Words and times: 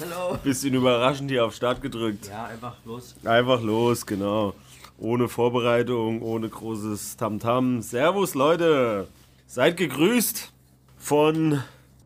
Hallo. 0.00 0.38
Bisschen 0.44 0.74
überraschend 0.74 1.30
hier 1.30 1.44
auf 1.44 1.54
Start 1.54 1.82
gedrückt. 1.82 2.28
Ja, 2.28 2.44
einfach 2.46 2.76
los. 2.84 3.14
Einfach 3.24 3.60
los, 3.62 4.06
genau. 4.06 4.54
Ohne 4.98 5.28
Vorbereitung, 5.28 6.22
ohne 6.22 6.48
großes 6.48 7.16
Tamtam. 7.16 7.82
Servus, 7.82 8.34
Leute. 8.34 9.08
Seid 9.46 9.76
gegrüßt 9.76 10.52
von 10.96 11.62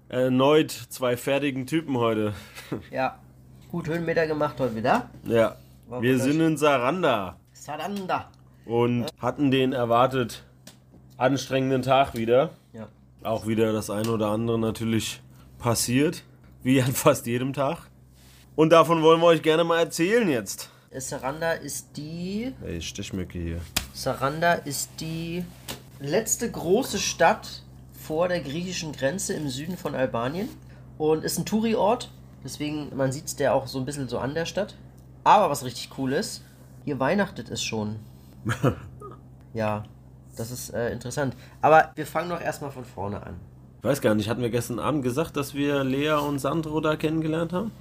erneut 0.09 0.71
zwei 0.71 1.17
fertigen 1.17 1.67
Typen 1.67 1.97
heute. 1.99 2.33
Ja. 2.91 3.19
Gut 3.71 3.87
Höhenmeter 3.89 4.27
gemacht 4.27 4.57
heute 4.59 4.75
wieder. 4.77 5.11
Ja, 5.25 5.57
War 5.89 6.01
wir 6.01 6.19
sind 6.19 6.41
in 6.41 6.57
Saranda 6.57 7.37
Saranda. 7.53 8.31
und 8.65 9.07
hatten 9.19 9.51
den 9.51 9.73
erwartet 9.75 10.43
anstrengenden 11.19 11.83
Tag 11.83 12.15
wieder. 12.15 12.51
Ja. 12.73 12.89
Auch 13.23 13.47
wieder 13.47 13.73
das 13.75 13.91
eine 13.91 14.11
oder 14.11 14.29
andere 14.29 14.59
natürlich 14.59 15.21
passiert, 15.59 16.23
wie 16.63 16.81
an 16.83 16.93
fast 16.93 17.27
jedem 17.27 17.53
Tag. 17.53 17.79
Und 18.55 18.71
davon 18.71 19.03
wollen 19.03 19.21
wir 19.21 19.27
euch 19.27 19.43
gerne 19.43 19.65
mal 19.65 19.79
erzählen 19.79 20.29
jetzt. 20.29 20.71
Saranda 20.95 21.53
ist 21.53 21.97
die. 21.97 22.53
Ey, 22.65 22.83
Stechmücke 22.83 23.39
hier. 23.39 23.61
Saranda 23.95 24.55
ist 24.55 24.91
die 25.01 25.45
letzte 26.01 26.51
große 26.51 26.99
Stadt 26.99 27.63
vor 27.93 28.29
der 28.29 28.41
griechischen 28.41 28.93
Grenze 28.93 29.33
im 29.33 29.49
Süden 29.49 29.77
von 29.77 29.95
Albanien 29.95 30.49
und 30.99 31.25
ist 31.25 31.39
ein 31.39 31.47
Touri-Ort. 31.47 32.11
Deswegen, 32.45 32.95
man 32.95 33.13
sieht 33.13 33.27
es 33.27 33.37
der 33.37 33.55
auch 33.55 33.67
so 33.67 33.79
ein 33.79 33.85
bisschen 33.87 34.09
so 34.09 34.19
an 34.19 34.35
der 34.35 34.45
Stadt. 34.45 34.75
Aber 35.25 35.49
was 35.49 35.65
richtig 35.65 35.91
cool 35.97 36.13
ist, 36.13 36.43
hier 36.85 36.99
weihnachtet 36.99 37.49
es 37.49 37.63
schon. 37.63 38.01
ja, 39.55 39.85
das 40.37 40.51
ist 40.51 40.71
äh, 40.71 40.91
interessant. 40.91 41.37
Aber 41.61 41.93
wir 41.95 42.07
fangen 42.07 42.29
doch 42.29 42.41
erstmal 42.41 42.73
von 42.73 42.85
vorne 42.85 43.23
an. 43.25 43.39
Ich 43.83 43.89
weiß 43.89 44.01
gar 44.01 44.15
nicht, 44.15 44.29
hatten 44.29 44.43
wir 44.43 44.51
gestern 44.51 44.79
Abend 44.79 45.03
gesagt, 45.03 45.37
dass 45.37 45.55
wir 45.55 45.83
Lea 45.83 46.13
und 46.13 46.39
Sandro 46.39 46.81
da 46.81 46.95
kennengelernt 46.95 47.53
haben? 47.53 47.73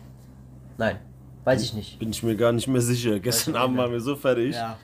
Nein, 0.79 0.97
weiß 1.43 1.61
ich 1.61 1.75
nicht. 1.75 1.99
Bin 1.99 2.09
ich 2.09 2.23
mir 2.23 2.35
gar 2.35 2.51
nicht 2.51 2.67
mehr 2.67 2.81
sicher. 2.81 3.19
Gestern 3.19 3.55
Abend 3.55 3.77
waren 3.77 3.91
wir 3.91 4.01
so 4.01 4.15
fertig. 4.15 4.55
Ja. 4.55 4.79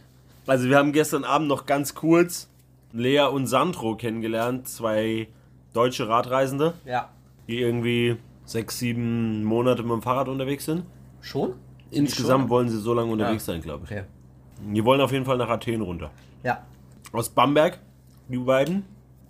Also 0.46 0.70
wir 0.70 0.78
haben 0.78 0.92
gestern 0.94 1.24
Abend 1.24 1.48
noch 1.48 1.66
ganz 1.66 1.96
kurz 1.96 2.52
Lea 2.94 3.22
und 3.22 3.48
Sandro 3.48 3.96
kennengelernt, 3.96 4.68
zwei 4.68 5.28
deutsche 5.74 6.08
Radreisende, 6.08 6.76
Ja. 6.86 7.10
die 7.48 7.62
irgendwie 7.62 8.18
sechs, 8.46 8.78
sieben 8.78 9.44
Monate 9.44 9.82
mit 9.82 9.92
dem 9.94 10.04
Fahrrad 10.04 10.28
unterwegs 10.28 10.66
sind. 10.66 10.84
Schon? 11.22 11.54
Insgesamt 11.90 12.44
schon? 12.44 12.50
wollen 12.52 12.70
sie 12.70 12.80
so 12.80 12.94
lange 12.94 13.12
unterwegs 13.12 13.48
Ja. 13.48 13.54
sein, 13.54 13.64
glaube 13.64 13.86
ich. 13.86 13.92
Okay. 13.92 14.04
Die 14.72 14.86
wollen 14.86 15.02
auf 15.02 15.12
jeden 15.12 15.26
Fall 15.26 15.38
nach 15.38 15.50
Athen 15.50 15.82
runter. 15.82 16.12
Ja. 16.44 16.64
Aus 17.12 17.28
Bamberg, 17.30 17.80
die 18.28 18.38
beiden. 18.38 18.86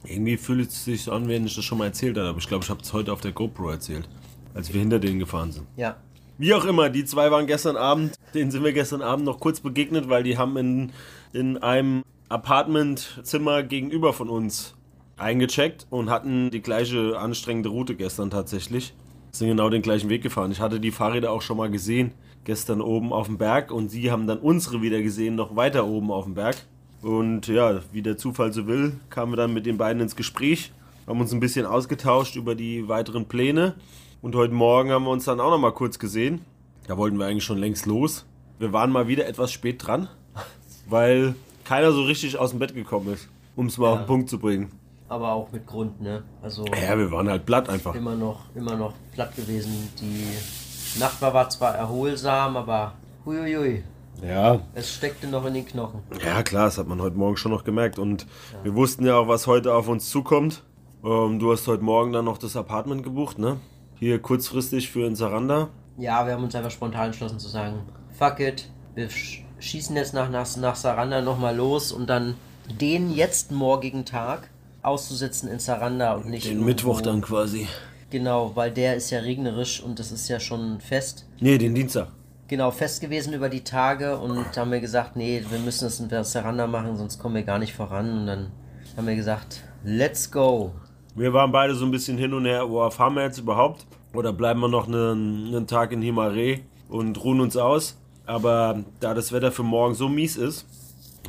Irgendwie 0.10 0.38
fühlt 0.38 0.70
es 0.70 0.86
sich 0.86 1.04
so 1.04 1.12
an, 1.12 1.28
wenn 1.28 1.46
ich 1.46 1.56
das 1.56 1.66
schon 1.66 1.78
mal 1.78 1.86
erzählt 1.86 2.18
habe, 2.18 2.30
aber 2.30 2.40
ich 2.40 2.48
glaube, 2.48 2.64
ich 2.64 2.70
habe 2.70 2.82
es 2.82 2.94
heute 2.94 3.12
auf 3.12 3.22
der 3.22 3.34
GoPro 3.34 3.70
erzählt, 3.70 4.08
als 4.54 4.74
wir 4.74 4.80
hinter 4.80 5.00
denen 5.00 5.20
gefahren 5.20 5.52
sind. 5.52 5.68
Ja. 5.76 5.98
Wie 6.38 6.54
auch 6.54 6.66
immer, 6.66 6.90
die 6.90 7.04
zwei 7.04 7.32
waren 7.32 7.48
gestern 7.48 7.76
Abend, 7.76 8.16
denen 8.34 8.52
sind 8.52 8.64
wir 8.64 8.72
gestern 8.72 9.02
Abend 9.02 9.26
noch 9.26 9.40
kurz 9.40 9.60
begegnet, 9.60 10.08
weil 10.08 10.24
die 10.24 10.38
haben 10.38 10.56
in, 10.56 10.92
in 11.34 11.58
einem 11.58 12.04
Apartmentzimmer 12.30 13.64
gegenüber 13.64 14.14
von 14.14 14.30
uns 14.30 14.76
eingecheckt 15.18 15.88
und 15.90 16.10
hatten 16.10 16.52
die 16.52 16.62
gleiche 16.62 17.18
anstrengende 17.18 17.70
Route 17.70 17.96
gestern 17.96 18.30
tatsächlich. 18.30 18.94
Sind 19.32 19.48
genau 19.48 19.70
den 19.70 19.82
gleichen 19.82 20.10
Weg 20.10 20.22
gefahren. 20.22 20.52
Ich 20.52 20.62
hatte 20.62 20.80
die 20.80 20.92
Fahrräder 20.92 21.32
auch 21.32 21.42
schon 21.42 21.58
mal 21.58 21.70
gesehen, 21.70 22.12
gestern 22.44 22.82
oben 22.82 23.12
auf 23.12 23.28
dem 23.28 23.38
Berg 23.38 23.72
und 23.72 23.90
sie 23.90 24.12
haben 24.12 24.28
dann 24.28 24.38
unsere 24.38 24.82
wieder 24.82 25.02
gesehen, 25.02 25.36
noch 25.36 25.56
weiter 25.56 25.86
oben 25.86 26.12
auf 26.12 26.26
dem 26.26 26.36
Berg. 26.36 26.56
Und 27.02 27.48
ja, 27.48 27.80
wie 27.92 28.02
der 28.02 28.18
Zufall 28.18 28.54
so 28.54 28.68
will, 28.68 29.00
kamen 29.10 29.32
wir 29.32 29.38
dann 29.38 29.54
mit 29.54 29.66
den 29.66 29.78
beiden 29.78 30.02
ins 30.02 30.16
Gespräch, 30.16 30.72
haben 31.06 31.22
uns 31.22 31.32
ein 31.32 31.40
bisschen 31.40 31.66
ausgetauscht 31.66 32.36
über 32.36 32.56
die 32.56 32.88
weiteren 32.88 33.26
Pläne. 33.28 33.76
Und 34.22 34.36
heute 34.36 34.54
Morgen 34.54 34.92
haben 34.92 35.04
wir 35.06 35.12
uns 35.12 35.26
dann 35.26 35.40
auch 35.40 35.52
noch 35.52 35.60
mal 35.60 35.72
kurz 35.72 36.00
gesehen. 36.00 36.42
Da 36.88 36.98
wollten 36.98 37.18
wir 37.20 37.28
eigentlich 37.28 37.44
schon 37.44 37.60
längst 37.60 37.86
los. 37.86 38.26
Wir 38.60 38.74
waren 38.74 38.92
mal 38.92 39.08
wieder 39.08 39.28
etwas 39.28 39.52
spät 39.52 39.86
dran, 39.86 40.08
weil 40.90 41.36
keiner 41.64 41.92
so 41.92 42.04
richtig 42.04 42.38
aus 42.38 42.50
dem 42.50 42.60
Bett 42.60 42.74
gekommen 42.74 43.14
ist, 43.14 43.30
um 43.56 43.68
es 43.68 43.78
mal 43.78 43.92
auf 43.92 44.00
den 44.00 44.08
Punkt 44.08 44.30
zu 44.30 44.40
bringen. 44.40 44.72
Aber 45.10 45.32
auch 45.34 45.52
mit 45.52 45.66
Grund, 45.68 46.02
ne? 46.02 46.24
Also 46.42 46.66
Ja, 46.66 46.98
wir 46.98 47.12
waren 47.12 47.30
halt 47.30 47.46
platt 47.46 47.70
einfach. 47.70 47.96
immer 47.96 48.16
noch, 48.16 48.42
immer 48.56 48.76
noch 48.76 48.94
platt 49.14 49.36
gewesen. 49.36 49.90
Die 50.02 51.00
Nacht 51.00 51.22
war, 51.22 51.34
war 51.34 51.50
zwar 51.50 51.76
erholsam, 51.76 52.58
aber 52.58 52.94
huiuiui, 53.26 53.84
Ja, 54.26 54.60
es 54.74 54.94
steckte 54.96 55.28
noch 55.28 55.46
in 55.46 55.54
den 55.54 55.66
Knochen. 55.66 56.02
ja 56.26 56.42
klar, 56.44 56.66
das 56.66 56.78
hat 56.78 56.88
man 56.88 57.02
heute 57.02 57.16
Morgen 57.18 57.38
schon 57.38 57.52
noch 57.52 57.64
gemerkt. 57.64 58.00
Und 58.00 58.26
wir 58.64 58.76
wussten 58.76 59.06
ja 59.06 59.18
auch, 59.18 59.28
was 59.28 59.48
heute 59.48 59.74
auf 59.74 59.88
uns 59.88 60.10
zukommt. 60.10 60.64
Ähm, 61.04 61.40
du 61.40 61.52
hast 61.52 61.68
heute 61.68 61.84
Morgen 61.84 62.12
dann 62.14 62.26
noch 62.26 62.38
das 62.38 62.56
Apartment 62.56 63.04
gebucht, 63.04 63.38
ne? 63.38 63.58
Hier 64.00 64.20
kurzfristig 64.20 64.90
für 64.90 65.06
in 65.06 65.16
Saranda. 65.16 65.70
Ja, 65.98 66.26
wir 66.26 66.34
haben 66.34 66.44
uns 66.44 66.56
einfach 66.56 66.72
spontan 66.72 67.08
entschlossen 67.08 67.40
zu 67.40 67.48
sagen, 67.48 67.80
fuck 68.18 68.40
it, 68.40 68.70
wir 68.96 69.10
sch 69.10 69.44
schießen 69.60 69.96
jetzt 69.96 70.14
nach, 70.14 70.30
nach, 70.30 70.56
nach 70.58 70.76
Saranda 70.76 71.22
nochmal 71.22 71.56
los 71.56 71.92
und 71.92 72.08
dann 72.08 72.36
den 72.80 73.12
jetzt 73.12 73.52
morgigen 73.52 74.06
Tag 74.06 74.50
auszusetzen 74.84 75.50
in 75.50 75.58
Saranda 75.58 76.14
und 76.14 76.28
nicht 76.30 76.46
Den 76.46 76.52
irgendwo- 76.54 76.66
Mittwoch 76.66 77.02
dann 77.02 77.22
quasi. 77.22 77.68
Genau, 78.12 78.52
weil 78.56 78.72
der 78.72 78.96
ist 78.96 79.10
ja 79.10 79.20
regnerisch 79.20 79.82
und 79.82 79.98
das 80.00 80.12
ist 80.12 80.28
ja 80.30 80.40
schon 80.40 80.80
fest. 80.80 81.26
Nee, 81.40 81.58
den 81.58 81.74
Dienstag. 81.76 82.10
Genau 82.48 82.72
fest 82.72 83.02
gewesen 83.02 83.34
über 83.34 83.50
die 83.50 83.64
Tage 83.64 84.18
und 84.18 84.58
haben 84.58 84.72
wir 84.72 84.80
gesagt, 84.80 85.16
nee, 85.16 85.44
wir 85.50 85.60
müssen 85.60 85.86
das 85.86 86.00
in 86.00 86.24
Saranda 86.24 86.68
machen, 86.68 86.96
sonst 86.96 87.20
kommen 87.20 87.36
wir 87.36 87.44
gar 87.44 87.60
nicht 87.60 87.74
voran. 87.74 88.20
Und 88.20 88.28
dann 88.28 88.52
haben 88.96 89.08
wir 89.08 89.16
gesagt, 89.16 89.64
let's 89.84 90.32
go. 90.32 90.72
Wir 91.16 91.34
waren 91.34 91.52
beide 91.52 91.76
so 91.76 91.86
ein 91.86 91.92
bisschen 91.92 92.18
hin 92.18 92.34
und 92.34 92.46
her, 92.46 92.66
boah, 92.68 92.92
fahren 92.92 93.16
wir 93.16 93.24
jetzt 93.24 93.40
überhaupt? 93.40 93.86
Oder 94.14 94.34
bleiben 94.34 94.60
wir 94.60 94.68
noch 94.70 94.88
einen, 94.88 95.48
einen 95.48 95.68
Tag 95.68 95.92
in 95.92 96.02
Himaré 96.02 96.62
und 96.90 97.24
ruhen 97.24 97.40
uns 97.42 97.58
aus? 97.58 97.98
Aber 98.26 98.84
da 99.00 99.14
das 99.14 99.32
Wetter 99.32 99.52
für 99.52 99.64
morgen 99.64 99.96
so 99.96 100.10
mies 100.10 100.38
ist, 100.38 100.66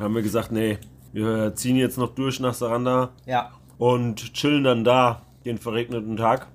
haben 0.00 0.14
wir 0.14 0.22
gesagt, 0.22 0.52
nee, 0.52 0.78
wir 1.12 1.54
ziehen 1.54 1.76
jetzt 1.76 1.96
noch 1.98 2.14
durch 2.14 2.38
nach 2.40 2.54
Saranda 2.54 3.10
Ja, 3.26 3.50
und 3.78 4.34
chillen 4.34 4.64
dann 4.64 4.84
da 4.84 5.22
den 5.44 5.58
verregneten 5.58 6.16
Tag. 6.16 6.46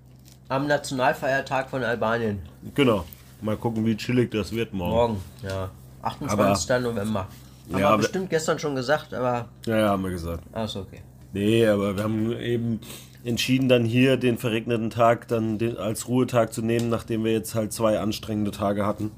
am 0.50 0.68
Nationalfeiertag 0.68 1.70
von 1.70 1.84
Albanien. 1.84 2.40
Genau. 2.76 3.06
Mal 3.44 3.58
gucken, 3.58 3.86
wie 3.86 3.96
chillig 3.98 4.32
das 4.32 4.52
wird 4.54 4.74
morgen. 4.74 4.92
Morgen, 4.94 5.22
ja. 5.44 5.70
28. 6.02 6.70
November. 6.82 7.20
Haben 7.22 7.28
Ja, 7.72 7.78
wir 7.78 7.88
aber- 7.90 7.98
bestimmt 7.98 8.30
gestern 8.30 8.58
schon 8.58 8.76
gesagt, 8.76 9.14
aber. 9.14 9.48
Ja, 9.66 9.78
ja, 9.78 9.90
haben 9.90 10.04
wir 10.04 10.12
gesagt. 10.12 10.44
Achso, 10.54 10.80
okay. 10.82 11.02
Nee, 11.34 11.66
aber 11.68 11.96
wir 11.96 12.04
haben 12.04 12.32
eben 12.40 12.80
entschieden, 13.26 13.68
dann 13.70 13.84
hier 13.86 14.18
den 14.18 14.38
verregneten 14.38 14.90
Tag 14.90 15.28
dann 15.28 15.58
den, 15.58 15.78
als 15.78 16.08
Ruhetag 16.08 16.54
zu 16.54 16.62
nehmen, 16.62 16.90
nachdem 16.90 17.24
wir 17.24 17.32
jetzt 17.34 17.54
halt 17.56 17.74
zwei 17.74 18.00
anstrengende 18.00 18.52
Tage 18.52 18.86
hatten. 18.86 19.12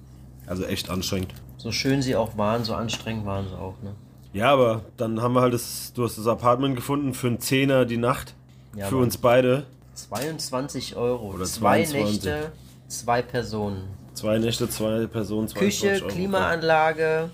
Also 0.47 0.64
echt 0.64 0.90
anstrengend. 0.90 1.34
So 1.58 1.72
schön 1.72 2.02
sie 2.02 2.16
auch 2.16 2.38
waren, 2.38 2.64
so 2.64 2.74
anstrengend 2.75 3.25
waren 3.25 3.47
sie 3.47 3.56
auch, 3.58 3.75
ne? 3.84 3.94
Ja, 4.34 4.52
aber 4.52 4.81
dann 4.97 5.22
haben 5.22 5.34
wir 5.34 5.41
halt 5.41 5.53
das, 5.53 5.91
du 5.94 6.03
hast 6.03 6.18
das 6.18 6.28
Apartment 6.28 6.75
gefunden 6.75 7.14
für 7.14 7.28
einen 7.28 7.40
Zehner 7.40 7.85
die 7.85 7.97
Nacht. 7.97 8.35
Ja, 8.75 8.88
für 8.88 8.96
Mann. 8.96 9.06
uns 9.06 9.18
beide. 9.18 9.66
22 9.94 10.96
Euro. 10.96 11.31
Oder 11.34 11.46
zwei 11.46 11.84
22. 11.84 12.24
Nächte, 12.25 12.52
zwei 12.88 13.22
Personen. 13.22 13.84
Zwei 14.16 14.40
Nächte, 14.40 14.70
zwei 14.70 15.08
Personen, 15.08 15.50
22 15.50 15.91
Küche. 15.91 16.08
Klimaanlage. 16.08 17.29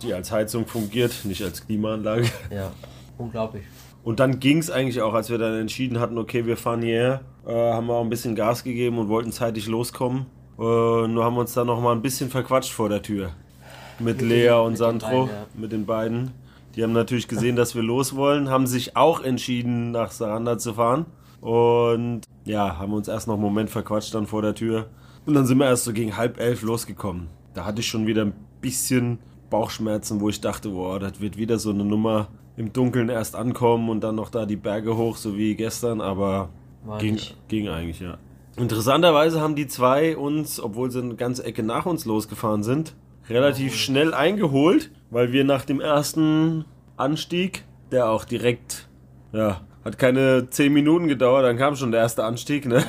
Die 0.00 0.14
als 0.14 0.32
Heizung 0.32 0.66
fungiert, 0.66 1.12
nicht 1.24 1.42
als 1.42 1.64
Klimaanlage. 1.64 2.24
Ja, 2.50 2.72
unglaublich. 3.18 3.64
Und 4.02 4.18
dann 4.18 4.40
ging 4.40 4.58
es 4.58 4.70
eigentlich 4.70 5.02
auch, 5.02 5.12
als 5.12 5.28
wir 5.28 5.36
dann 5.36 5.60
entschieden 5.60 6.00
hatten, 6.00 6.16
okay, 6.16 6.46
wir 6.46 6.56
fahren 6.56 6.80
hierher, 6.80 7.20
äh, 7.46 7.52
haben 7.52 7.86
wir 7.88 7.94
auch 7.94 8.02
ein 8.02 8.08
bisschen 8.08 8.34
Gas 8.34 8.64
gegeben 8.64 8.98
und 8.98 9.08
wollten 9.08 9.30
zeitig 9.30 9.66
loskommen. 9.66 10.26
Äh, 10.58 10.62
nur 10.62 11.22
haben 11.22 11.34
wir 11.34 11.40
uns 11.40 11.52
dann 11.52 11.66
noch 11.66 11.80
mal 11.80 11.92
ein 11.92 12.02
bisschen 12.02 12.30
verquatscht 12.30 12.72
vor 12.72 12.88
der 12.88 13.02
Tür. 13.02 13.32
Mit, 13.98 14.20
Mit 14.20 14.22
Lea 14.22 14.48
den- 14.48 14.54
und 14.54 14.70
mit 14.70 14.78
Sandro, 14.78 15.26
beiden, 15.26 15.28
ja. 15.28 15.46
mit 15.54 15.72
den 15.72 15.86
beiden. 15.86 16.30
Die 16.74 16.82
haben 16.82 16.92
natürlich 16.92 17.28
gesehen, 17.28 17.56
dass 17.56 17.74
wir 17.74 17.82
los 17.82 18.16
wollen, 18.16 18.48
haben 18.48 18.66
sich 18.66 18.96
auch 18.96 19.22
entschieden, 19.22 19.90
nach 19.90 20.12
Saranda 20.12 20.56
zu 20.56 20.74
fahren. 20.74 21.06
Und 21.40 22.22
ja, 22.44 22.78
haben 22.78 22.92
uns 22.94 23.08
erst 23.08 23.28
noch 23.28 23.34
einen 23.34 23.42
Moment 23.42 23.68
verquatscht 23.68 24.14
dann 24.14 24.26
vor 24.26 24.40
der 24.40 24.54
Tür. 24.54 24.86
Und 25.26 25.34
dann 25.34 25.46
sind 25.46 25.58
wir 25.58 25.66
erst 25.66 25.84
so 25.84 25.92
gegen 25.92 26.16
halb 26.16 26.38
elf 26.40 26.62
losgekommen. 26.62 27.28
Da 27.54 27.64
hatte 27.64 27.80
ich 27.80 27.88
schon 27.88 28.06
wieder 28.06 28.22
ein 28.22 28.34
bisschen 28.60 29.18
Bauchschmerzen, 29.50 30.20
wo 30.20 30.28
ich 30.28 30.40
dachte, 30.40 30.70
boah, 30.70 30.98
das 30.98 31.20
wird 31.20 31.36
wieder 31.36 31.58
so 31.58 31.70
eine 31.70 31.84
Nummer 31.84 32.28
im 32.56 32.72
Dunkeln 32.72 33.08
erst 33.08 33.36
ankommen 33.36 33.88
und 33.90 34.02
dann 34.02 34.14
noch 34.14 34.30
da 34.30 34.46
die 34.46 34.56
Berge 34.56 34.96
hoch, 34.96 35.16
so 35.16 35.36
wie 35.36 35.54
gestern. 35.56 36.00
Aber 36.00 36.48
ging, 36.98 37.18
ging 37.48 37.68
eigentlich, 37.68 38.00
ja. 38.00 38.18
Interessanterweise 38.56 39.40
haben 39.40 39.54
die 39.54 39.66
zwei 39.66 40.16
uns, 40.16 40.58
obwohl 40.60 40.90
sie 40.90 41.00
eine 41.02 41.14
ganze 41.16 41.44
Ecke 41.44 41.62
nach 41.62 41.84
uns 41.86 42.06
losgefahren 42.06 42.62
sind, 42.62 42.94
relativ 43.28 43.72
Oh. 43.72 43.76
schnell 43.76 44.14
eingeholt, 44.14 44.90
weil 45.10 45.32
wir 45.32 45.44
nach 45.44 45.64
dem 45.64 45.80
ersten 45.80 46.64
Anstieg, 46.96 47.64
der 47.92 48.08
auch 48.08 48.24
direkt, 48.24 48.88
ja, 49.32 49.60
hat 49.84 49.98
keine 49.98 50.48
10 50.48 50.72
Minuten 50.72 51.06
gedauert, 51.06 51.44
dann 51.44 51.58
kam 51.58 51.76
schon 51.76 51.92
der 51.92 52.00
erste 52.00 52.24
Anstieg, 52.24 52.66
ne? 52.66 52.82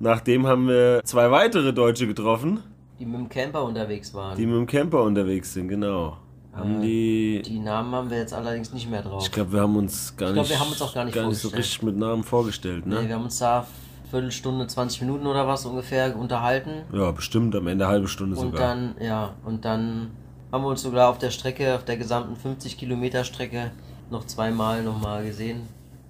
Nachdem 0.00 0.46
haben 0.46 0.66
wir 0.66 1.02
zwei 1.04 1.30
weitere 1.30 1.72
Deutsche 1.74 2.06
getroffen, 2.06 2.60
die 2.98 3.04
mit 3.06 3.16
dem 3.20 3.28
Camper 3.28 3.62
unterwegs 3.64 4.12
waren. 4.14 4.36
die 4.36 4.46
mit 4.46 4.56
dem 4.56 4.66
Camper 4.66 5.02
unterwegs 5.02 5.52
sind, 5.52 5.68
genau. 5.68 6.16
Haben 6.52 6.78
Äh, 6.80 6.86
die. 6.86 7.42
Die 7.44 7.58
Namen 7.58 7.94
haben 7.94 8.10
wir 8.10 8.18
jetzt 8.18 8.32
allerdings 8.32 8.72
nicht 8.72 8.90
mehr 8.90 9.02
drauf. 9.02 9.22
Ich 9.24 9.30
glaube, 9.30 9.52
wir 9.52 9.60
haben 9.60 9.76
uns 9.76 10.16
gar 10.16 10.30
Ich 10.30 10.34
nicht, 10.34 10.46
glaub, 10.48 10.58
wir 10.58 10.60
haben 10.64 10.72
uns 10.72 10.82
auch 10.82 10.94
gar 10.94 11.04
nicht 11.04 11.14
so 11.36 11.48
richtig 11.48 11.82
mit 11.82 11.96
Namen 11.96 12.24
vorgestellt, 12.24 12.86
ne? 12.86 13.02
Nee, 13.02 13.08
wir 13.08 13.14
haben 13.14 13.24
uns 13.24 13.38
da 13.38 13.66
Viertelstunde, 14.10 14.66
20 14.66 15.02
Minuten 15.02 15.26
oder 15.26 15.46
was 15.46 15.64
ungefähr 15.66 16.16
unterhalten. 16.16 16.82
Ja, 16.92 17.10
bestimmt 17.12 17.54
am 17.54 17.66
Ende 17.68 17.84
eine 17.84 17.92
halbe 17.92 18.08
Stunde 18.08 18.36
Und 18.36 18.52
sogar. 18.52 18.60
dann, 18.60 18.94
ja, 19.00 19.34
und 19.44 19.64
dann 19.64 20.10
haben 20.50 20.64
wir 20.64 20.68
uns 20.68 20.82
sogar 20.82 21.10
auf 21.10 21.18
der 21.18 21.30
Strecke, 21.30 21.74
auf 21.76 21.84
der 21.84 21.96
gesamten 21.98 22.34
50 22.36 22.76
Kilometer 22.76 23.22
Strecke 23.22 23.70
noch 24.10 24.24
zweimal 24.26 24.82
nochmal 24.82 25.24
gesehen. 25.24 25.60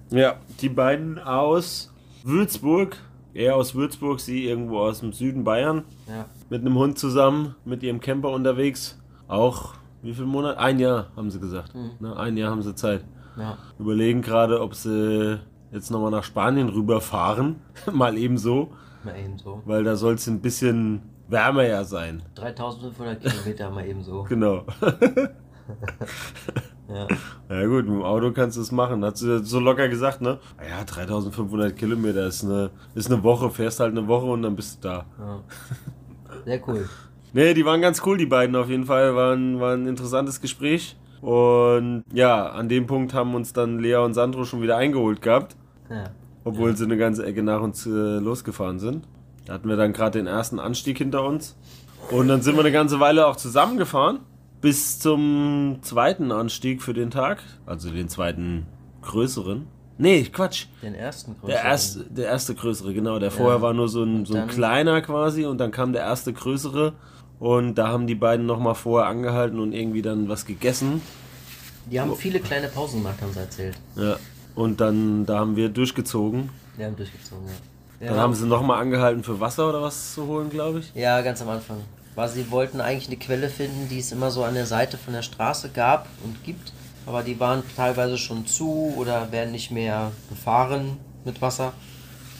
Ja, 0.09 0.37
die 0.61 0.69
beiden 0.69 1.19
aus 1.19 1.93
Würzburg, 2.23 2.97
er 3.33 3.55
aus 3.55 3.75
Würzburg, 3.75 4.19
sie 4.19 4.45
irgendwo 4.45 4.79
aus 4.79 4.99
dem 4.99 5.13
Süden 5.13 5.43
Bayern, 5.43 5.83
Ja, 6.07 6.25
mit 6.49 6.61
einem 6.61 6.75
Hund 6.75 6.97
zusammen, 6.99 7.55
mit 7.65 7.83
ihrem 7.83 7.99
Camper 7.99 8.29
unterwegs. 8.31 8.99
Auch, 9.27 9.73
wie 10.01 10.13
viel 10.13 10.25
Monat? 10.25 10.57
Ein 10.57 10.79
Jahr, 10.79 11.07
haben 11.15 11.29
sie 11.31 11.39
gesagt. 11.39 11.73
Ne, 11.99 12.15
ein 12.17 12.35
Jahr 12.37 12.51
haben 12.51 12.61
sie 12.61 12.75
Zeit. 12.75 13.05
ja. 13.37 13.57
Überlegen 13.79 14.21
gerade, 14.21 14.61
ob 14.61 14.75
sie 14.75 15.39
jetzt 15.71 15.89
nochmal 15.91 16.11
nach 16.11 16.23
Spanien 16.23 16.69
rüberfahren. 16.69 17.57
Mal 17.93 18.17
eben 18.17 18.37
so, 18.37 18.71
Mal 19.03 19.17
eben 19.17 19.37
so. 19.37 19.61
weil 19.65 19.83
da 19.83 19.95
soll 19.95 20.15
es 20.15 20.27
ein 20.27 20.41
bisschen 20.41 21.01
wärmer 21.29 21.63
ja 21.65 21.83
sein. 21.85 22.21
3500 22.35 23.21
Kilometer 23.21 23.69
mal 23.71 23.85
eben 23.87 24.03
so. 24.03 24.23
Genau. 24.23 24.65
Ja. 26.93 27.07
Ja 27.49 27.65
gut, 27.65 27.85
mit 27.85 27.95
dem 27.95 28.03
Auto 28.03 28.31
kannst 28.31 28.57
du 28.57 28.61
es 28.61 28.71
machen. 28.71 29.03
Hat 29.05 29.17
sie 29.17 29.43
so 29.43 29.59
locker 29.59 29.87
gesagt, 29.87 30.21
ne? 30.21 30.39
Ja, 30.67 30.83
3500 30.83 31.75
Kilometer 31.75 32.25
ist 32.27 32.43
eine, 32.43 32.71
ist 32.95 33.11
eine 33.11 33.23
Woche, 33.23 33.49
fährst 33.49 33.79
halt 33.79 33.91
eine 33.91 34.07
Woche 34.07 34.25
und 34.25 34.41
dann 34.41 34.55
bist 34.55 34.83
du 34.83 34.87
da. 34.87 35.05
ja. 35.19 35.39
Sehr 36.45 36.61
cool. 36.67 36.89
Nee, 37.33 37.53
die 37.53 37.63
waren 37.63 37.79
ganz 37.79 38.01
cool, 38.05 38.17
die 38.17 38.25
beiden 38.25 38.57
auf 38.57 38.67
jeden 38.67 38.83
Fall. 38.83 39.15
War 39.15 39.33
ein, 39.33 39.61
war 39.61 39.73
ein 39.73 39.87
interessantes 39.87 40.41
Gespräch. 40.41 40.97
Und 41.21 42.03
ja, 42.11 42.47
an 42.49 42.67
dem 42.67 42.87
Punkt 42.87 43.13
haben 43.13 43.35
uns 43.35 43.53
dann 43.53 43.79
Lea 43.79 43.95
und 43.95 44.13
Sandro 44.13 44.43
schon 44.43 44.61
wieder 44.61 44.75
eingeholt 44.75 45.21
gehabt. 45.21 45.55
Ja. 45.89 46.09
Obwohl 46.43 46.75
sie 46.75 46.83
eine 46.83 46.97
ganze 46.97 47.25
Ecke 47.25 47.41
nach 47.41 47.61
uns 47.61 47.85
äh, 47.85 47.89
losgefahren 47.89 48.79
sind. 48.79 49.07
Da 49.45 49.53
hatten 49.53 49.69
wir 49.69 49.77
dann 49.77 49.93
gerade 49.93 50.19
den 50.19 50.27
ersten 50.27 50.59
Anstieg 50.59 50.97
hinter 50.97 51.23
uns. 51.23 51.55
Und 52.09 52.27
dann 52.27 52.41
sind 52.41 52.55
wir 52.55 52.61
eine 52.61 52.71
ganze 52.73 52.99
Weile 52.99 53.27
auch 53.27 53.37
zusammengefahren. 53.37 54.19
Bis 54.61 54.99
zum 54.99 55.79
zweiten 55.81 56.31
Anstieg 56.31 56.81
für 56.83 56.93
den 56.93 57.09
Tag. 57.09 57.39
Also 57.65 57.89
den 57.89 58.09
zweiten 58.09 58.67
größeren. 59.01 59.65
Nee, 59.97 60.23
Quatsch. 60.23 60.65
Den 60.81 60.95
ersten 60.95 61.33
größeren. 61.39 61.49
Der 61.49 61.63
erste, 61.63 61.99
der 62.05 62.25
erste 62.27 62.55
größere, 62.55 62.93
genau. 62.93 63.19
Der 63.19 63.31
vorher 63.31 63.57
Ja. 63.57 63.61
war 63.61 63.73
nur 63.73 63.87
so 63.89 64.03
ein, 64.03 64.25
so 64.25 64.35
ein 64.35 64.47
kleiner 64.47 65.01
quasi 65.01 65.45
und 65.45 65.57
dann 65.57 65.71
kam 65.71 65.93
der 65.93 66.03
erste 66.03 66.31
größere. 66.33 66.93
Und 67.39 67.75
da 67.75 67.87
haben 67.87 68.05
die 68.05 68.13
beiden 68.15 68.45
nochmal 68.45 68.75
vorher 68.75 69.09
angehalten 69.09 69.59
und 69.59 69.73
irgendwie 69.73 70.03
dann 70.03 70.29
was 70.29 70.45
gegessen. 70.45 71.01
Die 71.89 71.99
haben 71.99 72.15
viele 72.15 72.39
kleine 72.39 72.67
Pausen 72.67 73.01
gemacht, 73.01 73.19
haben 73.21 73.33
sie 73.33 73.39
erzählt. 73.39 73.77
Ja. 73.95 74.17
Und 74.53 74.79
dann, 74.79 75.25
da 75.25 75.39
haben 75.39 75.55
wir 75.55 75.69
durchgezogen. 75.69 76.49
Die 76.77 76.85
haben 76.85 76.95
durchgezogen, 76.95 77.45
ja. 77.99 78.09
Dann 78.09 78.17
haben 78.19 78.33
sie 78.35 78.45
nochmal 78.47 78.79
angehalten 78.81 79.23
für 79.23 79.39
Wasser 79.39 79.69
oder 79.69 79.81
was 79.81 80.13
zu 80.13 80.25
holen, 80.27 80.49
glaube 80.51 80.79
ich. 80.79 80.91
Ja, 80.93 81.21
ganz 81.21 81.41
am 81.41 81.49
Anfang. 81.49 81.77
Weil 82.15 82.29
sie 82.29 82.51
wollten 82.51 82.81
eigentlich 82.81 83.07
eine 83.07 83.17
Quelle 83.17 83.49
finden, 83.49 83.87
die 83.89 83.99
es 83.99 84.11
immer 84.11 84.31
so 84.31 84.43
an 84.43 84.53
der 84.53 84.65
Seite 84.65 84.97
von 84.97 85.13
der 85.13 85.21
Straße 85.21 85.69
gab 85.69 86.07
und 86.23 86.43
gibt. 86.43 86.73
Aber 87.05 87.23
die 87.23 87.39
waren 87.39 87.63
teilweise 87.75 88.17
schon 88.17 88.45
zu 88.45 88.93
oder 88.97 89.31
werden 89.31 89.51
nicht 89.51 89.71
mehr 89.71 90.11
befahren 90.29 90.97
mit 91.25 91.41
Wasser. 91.41 91.73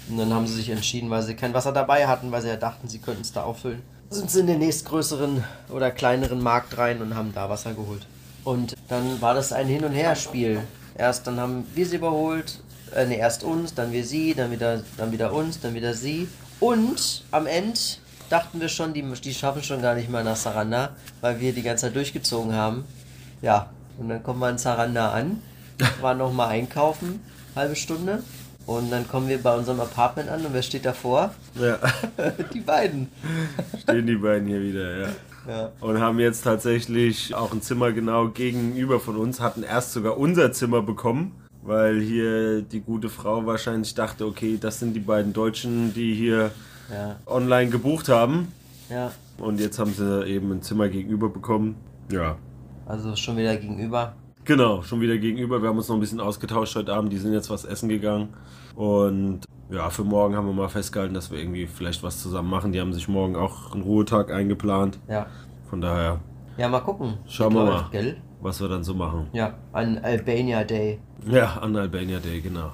Und 0.09 0.17
dann 0.17 0.33
haben 0.33 0.47
sie 0.47 0.55
sich 0.55 0.69
entschieden, 0.69 1.09
weil 1.09 1.23
sie 1.23 1.35
kein 1.35 1.53
Wasser 1.53 1.71
dabei 1.71 2.07
hatten, 2.07 2.31
weil 2.31 2.41
sie 2.41 2.49
ja 2.49 2.57
dachten, 2.57 2.87
sie 2.87 2.99
könnten 2.99 3.21
es 3.21 3.31
da 3.31 3.43
auffüllen. 3.43 3.81
Sind 4.09 4.29
sie 4.29 4.41
in 4.41 4.47
den 4.47 4.59
nächstgrößeren 4.59 5.43
oder 5.69 5.89
kleineren 5.89 6.41
Markt 6.41 6.77
rein 6.77 7.01
und 7.01 7.15
haben 7.15 7.33
da 7.33 7.49
Wasser 7.49 7.73
geholt. 7.73 8.05
Und 8.43 8.75
dann 8.89 9.21
war 9.21 9.33
das 9.33 9.53
ein 9.53 9.67
Hin- 9.67 9.85
und 9.85 9.93
Her-Spiel. 9.93 10.61
Erst 10.97 11.27
dann 11.27 11.39
haben 11.39 11.65
wir 11.73 11.85
sie 11.85 11.95
überholt, 11.95 12.59
äh, 12.93 13.05
nee, 13.05 13.17
erst 13.17 13.43
uns, 13.43 13.73
dann 13.73 13.91
wir 13.91 14.03
sie, 14.03 14.33
dann 14.33 14.51
wieder, 14.51 14.83
dann 14.97 15.11
wieder 15.11 15.31
uns, 15.33 15.61
dann 15.61 15.73
wieder 15.73 15.93
sie. 15.93 16.27
Und 16.59 17.23
am 17.31 17.47
Ende 17.47 17.79
dachten 18.31 18.61
wir 18.61 18.69
schon, 18.69 18.93
die, 18.93 19.03
die 19.03 19.33
schaffen 19.33 19.63
schon 19.63 19.81
gar 19.81 19.95
nicht 19.95 20.09
mal 20.09 20.23
nach 20.23 20.35
Saranda, 20.35 20.95
weil 21.19 21.39
wir 21.39 21.53
die 21.53 21.61
ganze 21.61 21.85
Zeit 21.87 21.95
durchgezogen 21.95 22.53
haben. 22.53 22.85
Ja, 23.41 23.69
und 23.97 24.09
dann 24.09 24.23
kommen 24.23 24.39
wir 24.39 24.49
in 24.49 24.57
Saranda 24.57 25.11
an, 25.11 25.41
waren 26.01 26.17
nochmal 26.17 26.49
einkaufen, 26.49 27.19
halbe 27.55 27.75
Stunde. 27.75 28.23
Und 28.67 28.91
dann 28.91 29.07
kommen 29.07 29.27
wir 29.27 29.41
bei 29.41 29.55
unserem 29.55 29.79
Apartment 29.79 30.29
an 30.29 30.45
und 30.45 30.53
wer 30.53 30.61
steht 30.61 30.85
davor? 30.85 31.33
Ja, 31.59 31.79
Die 32.53 32.59
beiden. 32.59 33.09
stehen 33.81 34.05
die 34.05 34.15
beiden 34.15 34.47
hier 34.47 34.61
wieder, 34.61 34.97
ja. 34.99 35.07
Ja. 35.47 35.71
Und 35.81 35.99
haben 35.99 36.19
jetzt 36.19 36.43
tatsächlich 36.43 37.33
auch 37.33 37.51
ein 37.51 37.63
Zimmer 37.63 37.91
genau 37.91 38.27
gegenüber 38.27 38.99
von 38.99 39.17
uns, 39.17 39.39
hatten 39.39 39.63
erst 39.63 39.91
sogar 39.93 40.17
unser 40.19 40.51
Zimmer 40.51 40.83
bekommen, 40.83 41.31
weil 41.63 41.99
hier 41.99 42.61
die 42.61 42.79
gute 42.79 43.09
Frau 43.09 43.47
wahrscheinlich 43.47 43.95
dachte, 43.95 44.27
okay, 44.27 44.59
das 44.61 44.77
sind 44.77 44.93
die 44.93 44.99
beiden 44.99 45.33
Deutschen, 45.33 45.95
die 45.95 46.13
hier 46.13 46.51
Ja, 46.91 47.15
online 47.25 47.69
gebucht 47.71 48.09
haben. 48.09 48.51
ja. 48.89 49.11
Und 49.37 49.59
jetzt 49.59 49.79
haben 49.79 49.91
sie 49.93 50.25
eben 50.27 50.51
ein 50.51 50.61
Zimmer 50.61 50.87
gegenüber 50.87 51.27
bekommen. 51.29 51.75
Ja. 52.11 52.35
Also 52.85 53.15
schon 53.15 53.37
wieder 53.37 53.55
gegenüber. 53.57 54.13
Genau, 54.43 54.83
schon 54.83 55.01
wieder 55.01 55.17
gegenüber. 55.17 55.61
Wir 55.63 55.69
haben 55.69 55.77
uns 55.77 55.87
noch 55.87 55.95
ein 55.95 55.99
bisschen 56.01 56.19
ausgetauscht 56.19 56.75
heute 56.75 56.93
Abend. 56.93 57.11
Die 57.11 57.17
sind 57.17 57.33
jetzt 57.33 57.49
was 57.49 57.65
essen 57.65 57.89
gegangen. 57.89 58.29
Und 58.75 59.41
ja, 59.71 59.89
für 59.89 60.03
morgen 60.03 60.35
haben 60.35 60.45
wir 60.45 60.53
mal 60.53 60.67
festgehalten, 60.69 61.13
dass 61.15 61.31
wir 61.31 61.39
irgendwie 61.39 61.65
vielleicht 61.65 62.03
was 62.03 62.21
zusammen 62.21 62.49
machen. 62.51 62.71
Die 62.71 62.79
haben 62.79 62.93
sich 62.93 63.07
morgen 63.07 63.35
auch 63.35 63.73
einen 63.73 63.81
Ruhetag 63.81 64.31
eingeplant. 64.31 64.99
Ja. 65.07 65.25
Von 65.69 65.81
daher, 65.81 66.19
Ja, 66.57 66.67
mal 66.67 66.81
gucken. 66.81 67.15
Schauen 67.27 67.53
wir 67.55 67.63
mal. 67.65 67.85
Gell? 67.91 68.17
was 68.41 68.59
wir 68.59 68.67
dann 68.67 68.83
so 68.83 68.93
machen. 68.93 69.27
Ja, 69.33 69.53
ein 69.73 70.03
Albania 70.03 70.63
Day. 70.63 70.99
Ja, 71.27 71.57
an 71.61 71.75
Albania 71.75 72.19
Day, 72.19 72.41
genau. 72.41 72.71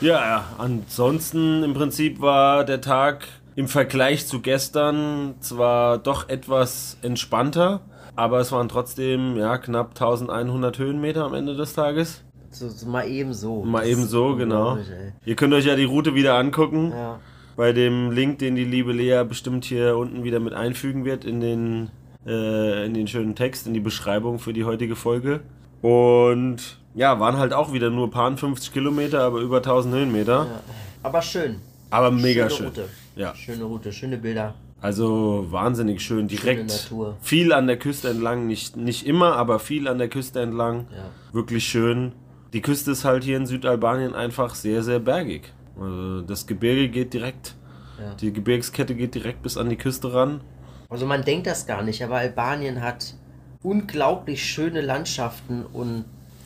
Ja, 0.00 0.20
ja, 0.20 0.44
ansonsten 0.58 1.62
im 1.62 1.72
Prinzip 1.74 2.20
war 2.20 2.64
der 2.64 2.80
Tag 2.82 3.26
im 3.56 3.68
Vergleich 3.68 4.26
zu 4.26 4.40
gestern 4.40 5.34
zwar 5.40 5.98
doch 5.98 6.28
etwas 6.28 6.98
entspannter, 7.02 7.80
aber 8.14 8.38
es 8.38 8.52
waren 8.52 8.68
trotzdem 8.68 9.36
ja 9.36 9.56
knapp 9.58 9.90
1100 9.90 10.78
Höhenmeter 10.78 11.24
am 11.24 11.34
Ende 11.34 11.56
des 11.56 11.72
Tages. 11.72 12.22
So, 12.50 12.68
so 12.68 12.86
mal 12.86 13.08
eben 13.08 13.32
so. 13.32 13.64
Mal 13.64 13.86
eben 13.86 14.04
so, 14.04 14.36
genau. 14.36 14.78
Ihr 15.24 15.36
könnt 15.36 15.54
euch 15.54 15.64
ja 15.64 15.74
die 15.74 15.84
Route 15.84 16.14
wieder 16.14 16.36
angucken. 16.36 16.92
Ja. 16.92 17.18
Bei 17.56 17.72
dem 17.72 18.10
Link, 18.10 18.38
den 18.38 18.54
die 18.54 18.64
liebe 18.64 18.92
Lea 18.92 19.24
bestimmt 19.26 19.64
hier 19.64 19.96
unten 19.96 20.22
wieder 20.22 20.40
mit 20.40 20.52
einfügen 20.52 21.06
wird 21.06 21.24
in 21.24 21.40
den, 21.40 21.90
äh, 22.26 22.84
in 22.84 22.92
den 22.92 23.08
schönen 23.08 23.34
Text, 23.34 23.66
in 23.66 23.72
die 23.72 23.80
Beschreibung 23.80 24.38
für 24.38 24.52
die 24.52 24.64
heutige 24.64 24.96
Folge. 24.96 25.40
Und 25.80 26.78
ja, 26.94 27.18
waren 27.20 27.38
halt 27.38 27.54
auch 27.54 27.72
wieder 27.72 27.88
nur 27.88 28.10
paar 28.10 28.34
50 28.36 28.72
Kilometer, 28.72 29.22
aber 29.22 29.40
über 29.40 29.58
1000 29.58 29.94
Höhenmeter. 29.94 30.46
ja. 30.50 30.60
Aber 31.02 31.22
schön. 31.22 31.60
Aber 31.90 32.10
mega 32.10 32.48
schöne 32.50 32.56
schön. 32.56 32.66
Route. 32.66 32.88
Ja, 33.14 33.34
Schöne 33.34 33.64
Route, 33.64 33.92
schöne 33.92 34.18
Bilder. 34.18 34.54
also 34.80 35.46
wahnsinnig 35.50 36.02
schön. 36.02 36.28
Direkt 36.28 36.90
viel 37.22 37.52
an 37.52 37.66
der 37.66 37.78
Küste 37.78 38.08
entlang. 38.10 38.46
Nicht, 38.46 38.76
nicht 38.76 39.06
immer, 39.06 39.36
aber 39.36 39.58
viel 39.58 39.88
an 39.88 39.98
der 39.98 40.08
Küste 40.08 40.40
entlang. 40.40 40.86
Ja. 40.94 41.10
Wirklich 41.32 41.66
schön. 41.66 42.12
Die 42.52 42.60
Küste 42.62 42.90
ist 42.92 43.04
halt 43.04 43.24
hier 43.24 43.36
in 43.36 43.46
Südalbanien 43.46 44.14
einfach 44.14 44.54
sehr, 44.54 44.82
sehr 44.82 44.98
bergig. 44.98 45.52
Also 45.80 46.22
das 46.22 46.46
Gebirge 46.46 46.88
geht 46.88 47.12
direkt, 47.14 47.54
Ja. 48.00 48.14
die 48.14 48.32
Gebirgskette 48.32 48.94
geht 48.94 49.14
direkt 49.14 49.42
bis 49.42 49.56
an 49.56 49.68
die 49.70 49.76
Küste 49.76 50.12
ran. 50.12 50.40
Also 50.88 51.04
man 51.06 51.22
denkt 51.24 51.46
das 51.46 51.66
gar 51.66 51.82
nicht, 51.82 52.02
aber 52.04 52.16
Albanien 52.16 52.80
hat 52.82 53.14
unglaublich 53.62 54.44
schöne 54.44 54.80
Landschaften 54.80 55.64
und 55.72 56.04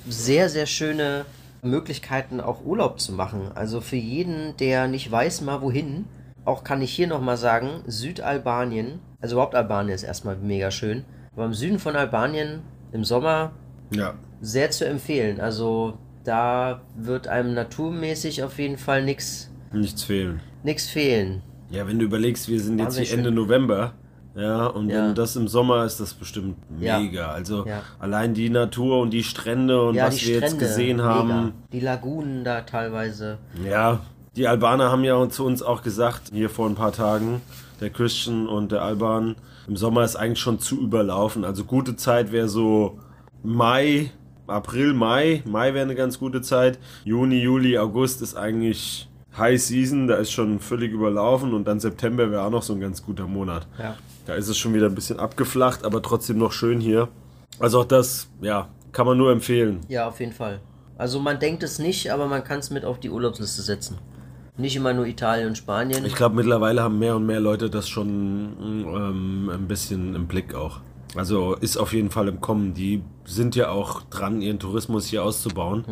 sehr, 0.08 0.48
sehr 0.48 0.66
schöne 0.66 1.26
Möglichkeiten 1.62 2.40
auch 2.40 2.64
Urlaub 2.64 3.00
zu 3.00 3.12
machen. 3.12 3.50
Also 3.54 3.80
für 3.80 3.96
jeden, 3.96 4.56
der 4.58 4.88
nicht 4.88 5.10
weiß 5.10 5.40
mal 5.42 5.62
wohin, 5.62 6.06
auch 6.44 6.64
kann 6.64 6.82
ich 6.82 6.90
hier 6.92 7.06
nochmal 7.06 7.36
sagen, 7.36 7.82
Südalbanien, 7.86 9.00
also 9.20 9.34
überhaupt 9.36 9.54
Albanien 9.54 9.94
ist 9.94 10.02
erstmal 10.02 10.36
mega 10.36 10.70
schön, 10.70 11.04
aber 11.34 11.44
im 11.44 11.54
Süden 11.54 11.78
von 11.78 11.96
Albanien 11.96 12.62
im 12.92 13.04
Sommer 13.04 13.52
Ja. 13.94 14.14
sehr 14.40 14.70
zu 14.70 14.86
empfehlen. 14.86 15.40
Also 15.40 15.98
da 16.24 16.82
wird 16.96 17.28
einem 17.28 17.54
naturmäßig 17.54 18.42
auf 18.42 18.58
jeden 18.58 18.78
Fall 18.78 19.04
nichts 19.04 19.50
Nichts 19.72 20.02
fehlen. 20.02 20.40
nix 20.64 20.88
fehlen. 20.88 21.42
Ja, 21.70 21.86
wenn 21.86 21.98
du 21.98 22.04
überlegst, 22.06 22.48
wir 22.48 22.58
sind 22.60 22.78
jetzt 22.78 22.86
Wahnsinnig 22.86 23.08
hier 23.10 23.18
Ende 23.18 23.28
schön. 23.30 23.36
November. 23.36 23.92
Ja, 24.40 24.66
und 24.66 24.88
Ja. 24.88 25.06
wenn 25.08 25.14
das 25.14 25.36
im 25.36 25.48
Sommer 25.48 25.84
ist, 25.84 26.00
das 26.00 26.14
bestimmt 26.14 26.56
Ja. 26.80 26.98
mega. 26.98 27.26
Also 27.30 27.66
Ja. 27.66 27.82
allein 27.98 28.32
die 28.34 28.48
Natur 28.48 29.00
und 29.00 29.10
die 29.10 29.22
Strände 29.22 29.82
und 29.82 29.94
ja, 29.96 30.06
was 30.06 30.14
wir 30.14 30.36
Strände, 30.36 30.46
jetzt 30.46 30.58
gesehen 30.58 30.96
mega. 30.96 31.08
haben. 31.08 31.52
Die 31.72 31.80
Lagunen 31.80 32.42
da 32.44 32.62
teilweise. 32.62 33.38
Ja, 33.68 34.00
Die 34.36 34.46
Albaner 34.46 34.92
haben 34.92 35.02
ja 35.02 35.28
zu 35.28 35.44
uns 35.44 35.60
auch 35.60 35.82
gesagt, 35.82 36.30
hier 36.32 36.48
vor 36.50 36.68
ein 36.68 36.76
paar 36.76 36.92
Tagen, 36.92 37.42
der 37.80 37.90
Christian 37.90 38.46
und 38.46 38.70
der 38.70 38.80
Alban, 38.82 39.34
im 39.66 39.76
Sommer 39.76 40.04
ist 40.04 40.14
eigentlich 40.14 40.38
schon 40.38 40.60
zu 40.60 40.80
überlaufen. 40.80 41.44
Also 41.44 41.64
gute 41.64 41.96
Zeit 41.96 42.30
wäre 42.30 42.48
so 42.48 42.98
Mai, 43.42 44.12
April, 44.46 44.94
Mai. 44.94 45.42
Mai 45.46 45.74
wäre 45.74 45.84
eine 45.84 45.96
ganz 45.96 46.18
gute 46.20 46.42
Zeit. 46.42 46.78
Juni, 47.04 47.40
Juli, 47.40 47.76
August 47.76 48.22
ist 48.22 48.36
eigentlich 48.36 49.08
High 49.36 49.60
Season, 49.60 50.06
da 50.06 50.14
ist 50.16 50.30
schon 50.30 50.60
völlig 50.60 50.92
überlaufen 50.92 51.52
und 51.52 51.66
dann 51.66 51.80
September 51.80 52.30
wäre 52.30 52.42
auch 52.42 52.50
noch 52.50 52.62
so 52.62 52.72
ein 52.74 52.80
ganz 52.80 53.02
guter 53.04 53.26
Monat. 53.26 53.66
Ja. 53.78 53.96
Da 54.26 54.34
ist 54.34 54.48
es 54.48 54.58
schon 54.58 54.74
wieder 54.74 54.86
ein 54.86 54.94
bisschen 54.94 55.18
abgeflacht, 55.18 55.84
aber 55.84 56.02
trotzdem 56.02 56.38
noch 56.38 56.52
schön 56.52 56.80
hier. 56.80 57.08
Also 57.58 57.80
auch 57.80 57.84
das, 57.84 58.28
ja, 58.40 58.68
kann 58.92 59.06
man 59.06 59.18
nur 59.18 59.32
empfehlen. 59.32 59.80
Ja, 59.88 60.08
auf 60.08 60.20
jeden 60.20 60.32
Fall. 60.32 60.60
Also 60.98 61.18
man 61.18 61.38
denkt 61.38 61.62
es 61.62 61.78
nicht, 61.78 62.12
aber 62.12 62.26
man 62.26 62.44
kann 62.44 62.58
es 62.58 62.70
mit 62.70 62.84
auf 62.84 63.00
die 63.00 63.10
Urlaubsliste 63.10 63.62
setzen. 63.62 63.98
Nicht 64.56 64.76
immer 64.76 64.92
nur 64.92 65.06
Italien 65.06 65.48
und 65.48 65.56
Spanien. 65.56 66.04
Ich 66.04 66.14
glaube, 66.14 66.36
mittlerweile 66.36 66.82
haben 66.82 66.98
mehr 66.98 67.16
und 67.16 67.24
mehr 67.24 67.40
Leute 67.40 67.70
das 67.70 67.88
schon 67.88 68.56
ähm, 68.60 69.50
ein 69.50 69.66
bisschen 69.66 70.14
im 70.14 70.26
Blick 70.26 70.54
auch. 70.54 70.80
Also 71.16 71.54
ist 71.54 71.76
auf 71.76 71.92
jeden 71.92 72.10
Fall 72.10 72.28
im 72.28 72.40
Kommen. 72.40 72.74
Die 72.74 73.02
sind 73.24 73.56
ja 73.56 73.70
auch 73.70 74.02
dran, 74.02 74.42
ihren 74.42 74.58
Tourismus 74.58 75.06
hier 75.06 75.24
auszubauen. 75.24 75.84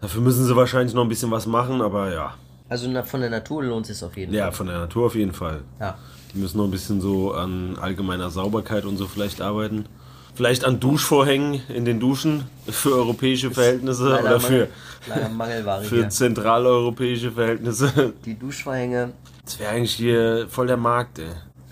Dafür 0.00 0.22
müssen 0.22 0.46
sie 0.46 0.56
wahrscheinlich 0.56 0.94
noch 0.94 1.02
ein 1.02 1.08
bisschen 1.08 1.30
was 1.30 1.46
machen, 1.46 1.82
aber 1.82 2.12
ja. 2.12 2.34
Also 2.70 2.88
von 3.04 3.20
der 3.20 3.30
Natur 3.30 3.62
lohnt 3.64 3.90
es 3.90 3.98
sich 3.98 4.06
auf 4.06 4.16
jeden 4.16 4.32
Ja, 4.32 4.44
Fall. 4.44 4.52
von 4.52 4.66
der 4.68 4.78
Natur 4.78 5.06
auf 5.06 5.14
jeden 5.14 5.32
Fall. 5.32 5.60
Ja. 5.78 5.98
Die 6.32 6.38
müssen 6.38 6.56
noch 6.58 6.64
ein 6.64 6.70
bisschen 6.70 7.00
so 7.00 7.32
an 7.34 7.76
allgemeiner 7.78 8.30
Sauberkeit 8.30 8.84
und 8.84 8.96
so 8.96 9.06
vielleicht 9.06 9.42
arbeiten. 9.42 9.84
Vielleicht 10.34 10.64
an 10.64 10.78
Duschvorhängen 10.78 11.60
in 11.68 11.84
den 11.84 11.98
Duschen 11.98 12.44
für 12.68 12.94
europäische 12.94 13.50
Verhältnisse 13.50 14.08
Leider 14.08 14.22
oder 14.22 14.40
für, 14.40 14.68
Mangel, 15.36 15.64
für 15.82 16.08
zentraleuropäische 16.08 17.32
Verhältnisse. 17.32 18.14
Die 18.24 18.38
Duschvorhänge, 18.38 19.12
Das 19.44 19.58
wäre 19.58 19.72
eigentlich 19.72 19.92
hier 19.94 20.46
voll 20.48 20.68
der 20.68 20.76
Markt, 20.76 21.18
ey. 21.18 21.26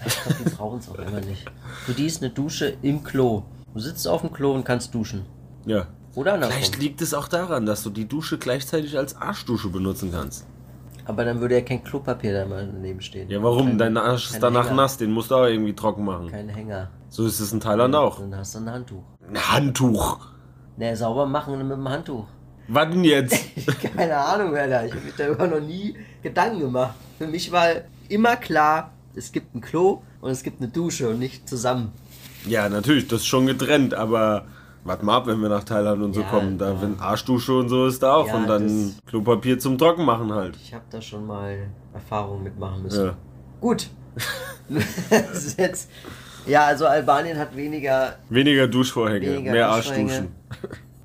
ich 0.04 0.22
glaub, 0.22 0.38
die 0.38 0.50
brauchen 0.50 0.78
es 0.80 0.88
auch 0.88 0.98
immer 0.98 1.20
nicht. 1.20 1.44
Für 1.86 1.92
die 1.92 2.06
ist 2.06 2.20
eine 2.22 2.30
Dusche 2.32 2.76
im 2.82 3.04
Klo. 3.04 3.44
Du 3.72 3.80
sitzt 3.80 4.08
auf 4.08 4.22
dem 4.22 4.32
Klo 4.32 4.52
und 4.52 4.64
kannst 4.64 4.92
duschen. 4.92 5.24
Ja. 5.64 5.86
Oder 6.16 6.34
andersrum. 6.34 6.56
Vielleicht 6.58 6.78
liegt 6.80 7.00
es 7.00 7.14
auch 7.14 7.28
daran, 7.28 7.64
dass 7.64 7.84
du 7.84 7.90
die 7.90 8.08
Dusche 8.08 8.38
gleichzeitig 8.38 8.98
als 8.98 9.14
Arschdusche 9.16 9.68
benutzen 9.68 10.10
kannst. 10.10 10.44
Aber 11.08 11.24
dann 11.24 11.40
würde 11.40 11.54
ja 11.56 11.62
kein 11.62 11.82
Klopapier 11.82 12.32
da 12.34 12.46
mal 12.46 12.66
daneben 12.70 13.00
stehen. 13.00 13.28
Ja, 13.30 13.42
warum? 13.42 13.68
Kein, 13.68 13.78
Dein 13.78 13.96
Arsch 13.96 14.30
ist 14.30 14.42
danach 14.42 14.66
Hänger. 14.66 14.76
nass, 14.76 14.98
den 14.98 15.10
musst 15.10 15.30
du 15.30 15.36
auch 15.36 15.46
irgendwie 15.46 15.74
trocken 15.74 16.04
machen. 16.04 16.30
Kein 16.30 16.48
Hänger. 16.50 16.90
So 17.08 17.26
ist 17.26 17.40
es 17.40 17.50
in 17.52 17.60
Thailand 17.60 17.94
auch. 17.96 18.20
Dann 18.20 18.36
hast 18.36 18.54
du 18.54 18.58
ein 18.58 18.70
Handtuch. 18.70 19.02
Ein 19.26 19.52
Handtuch. 19.52 20.18
Ne, 20.76 20.94
sauber 20.96 21.24
machen 21.26 21.58
mit 21.66 21.76
dem 21.76 21.88
Handtuch. 21.88 22.26
Was 22.68 22.90
denn 22.90 23.02
jetzt? 23.04 23.42
Keine 23.96 24.16
Ahnung, 24.16 24.54
Alter. 24.54 24.84
Ich 24.84 24.92
habe 24.92 25.02
mir 25.02 25.12
darüber 25.16 25.46
noch 25.46 25.66
nie 25.66 25.96
Gedanken 26.22 26.60
gemacht. 26.60 26.94
Für 27.16 27.26
mich 27.26 27.50
war 27.50 27.68
immer 28.10 28.36
klar, 28.36 28.90
es 29.16 29.32
gibt 29.32 29.54
ein 29.54 29.62
Klo 29.62 30.02
und 30.20 30.30
es 30.30 30.42
gibt 30.42 30.60
eine 30.60 30.68
Dusche 30.70 31.08
und 31.08 31.18
nicht 31.18 31.48
zusammen. 31.48 31.90
ja, 32.46 32.68
natürlich, 32.68 33.08
das 33.08 33.20
ist 33.20 33.26
schon 33.26 33.46
getrennt, 33.46 33.94
aber 33.94 34.44
warte 34.84 35.04
mal 35.04 35.16
ab, 35.16 35.26
wenn 35.26 35.40
wir 35.40 35.48
nach 35.48 35.64
Thailand 35.64 36.02
und 36.02 36.14
so 36.14 36.20
Ja, 36.20 36.28
kommen. 36.28 36.58
Da, 36.58 36.72
ja. 36.72 36.82
wenn 36.82 36.98
Arschdusche 37.00 37.54
und 37.54 37.68
so 37.68 37.86
ist 37.86 38.02
da 38.02 38.14
auch. 38.14 38.26
Ja, 38.26 38.34
und 38.34 38.46
dann 38.46 38.94
Klopapier 39.06 39.58
zum 39.58 39.78
Trocken 39.78 40.04
machen 40.04 40.32
halt. 40.32 40.56
Ich 40.56 40.74
habe 40.74 40.84
da 40.90 41.00
schon 41.00 41.26
mal 41.26 41.68
Erfahrungen 41.92 42.44
mitmachen 42.44 42.82
müssen. 42.82 43.06
Ja. 43.06 43.16
Gut. 43.60 43.88
das 44.68 45.44
ist 45.44 45.58
jetzt. 45.58 45.90
Ja, 46.46 46.66
also 46.66 46.86
Albanien 46.86 47.38
hat 47.38 47.54
weniger, 47.54 48.16
Weniger 48.30 48.66
Duschvorhänge, 48.66 49.26
weniger 49.26 49.52
mehr 49.52 49.68
Duschvorhänge, 49.68 50.12
Arschduschen. 50.12 50.34